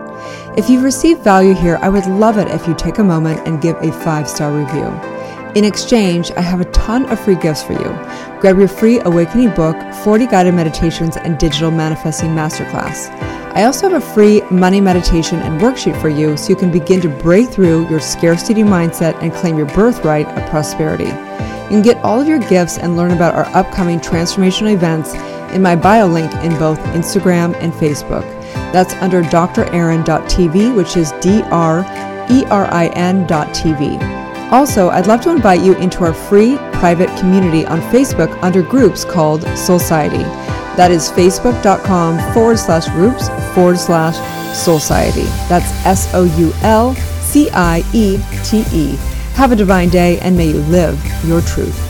If 0.58 0.70
you've 0.70 0.84
received 0.84 1.24
value 1.24 1.54
here, 1.54 1.80
I 1.82 1.88
would 1.90 2.06
love 2.08 2.38
it 2.38 2.50
if 2.50 2.68
you 2.68 2.76
take 2.76 2.98
a 2.98 3.04
moment 3.04 3.48
and 3.48 3.62
give 3.62 3.78
a 3.78 3.92
five 3.92 4.30
star 4.30 4.52
review. 4.52 4.88
In 5.56 5.64
exchange, 5.64 6.30
I 6.32 6.42
have 6.42 6.60
a 6.60 6.72
ton 6.72 7.06
of 7.06 7.20
free 7.20 7.36
gifts 7.36 7.64
for 7.64 7.74
you. 7.74 7.90
Grab 8.40 8.60
your 8.60 8.68
free 8.68 9.00
Awakening 9.00 9.56
book, 9.56 9.76
40 10.04 10.28
guided 10.28 10.54
meditations, 10.54 11.18
and 11.18 11.40
digital 11.40 11.72
manifesting 11.72 12.30
masterclass. 12.30 13.10
I 13.56 13.64
also 13.64 13.90
have 13.90 14.04
a 14.04 14.14
free 14.14 14.42
money 14.52 14.80
meditation 14.80 15.40
and 15.40 15.60
worksheet 15.60 16.00
for 16.00 16.10
you 16.10 16.38
so 16.38 16.50
you 16.50 16.56
can 16.56 16.72
begin 16.72 17.02
to 17.02 17.10
break 17.10 17.50
through 17.50 17.90
your 17.90 18.00
scarcity 18.00 18.62
mindset 18.62 19.20
and 19.24 19.34
claim 19.34 19.58
your 19.58 19.66
birthright 19.66 20.28
of 20.28 20.48
prosperity. 20.52 21.06
You 21.06 21.70
can 21.70 21.82
get 21.82 21.98
all 22.04 22.22
of 22.22 22.28
your 22.28 22.38
gifts 22.38 22.78
and 22.78 22.96
learn 22.96 23.12
about 23.12 23.34
our 23.34 23.46
upcoming 23.58 24.00
transformational 24.00 24.74
events 24.74 25.16
in 25.56 25.64
my 25.64 25.76
bio 25.76 26.06
link 26.06 26.32
in 26.44 26.52
both 26.60 26.78
Instagram 26.94 27.56
and 27.56 27.74
Facebook. 27.74 28.22
That's 28.72 28.94
under 28.96 29.24
drerin.tv, 29.24 30.76
which 30.76 30.96
is 30.96 31.12
D 31.14 31.42
R 31.46 31.80
E 32.30 32.46
R 32.46 32.72
I 32.72 32.92
N.tv. 32.94 34.27
Also, 34.52 34.90
I'd 34.90 35.08
love 35.08 35.22
to 35.22 35.32
invite 35.32 35.62
you 35.62 35.76
into 35.76 36.04
our 36.04 36.14
free 36.14 36.58
private 36.74 37.10
community 37.20 37.66
on 37.66 37.82
Facebook 37.82 38.32
under 38.42 38.62
groups 38.62 39.04
called 39.04 39.42
Soulciety. 39.42 40.24
That 40.78 40.92
is 40.92 41.10
facebook.com 41.10 42.34
forward 42.34 42.60
slash 42.60 42.88
groups 42.90 43.28
forward 43.54 43.78
slash 43.78 44.16
Soulciety. 44.56 45.26
That's 45.50 45.70
S 45.86 46.14
O 46.14 46.24
U 46.24 46.54
L 46.62 46.96
C 46.96 47.50
I 47.52 47.84
E 47.94 48.20
T 48.44 48.64
E. 48.72 48.96
Have 49.34 49.52
a 49.52 49.56
divine 49.56 49.90
day 49.90 50.20
and 50.20 50.38
may 50.38 50.48
you 50.48 50.60
live 50.60 51.00
your 51.26 51.42
truth. 51.42 51.87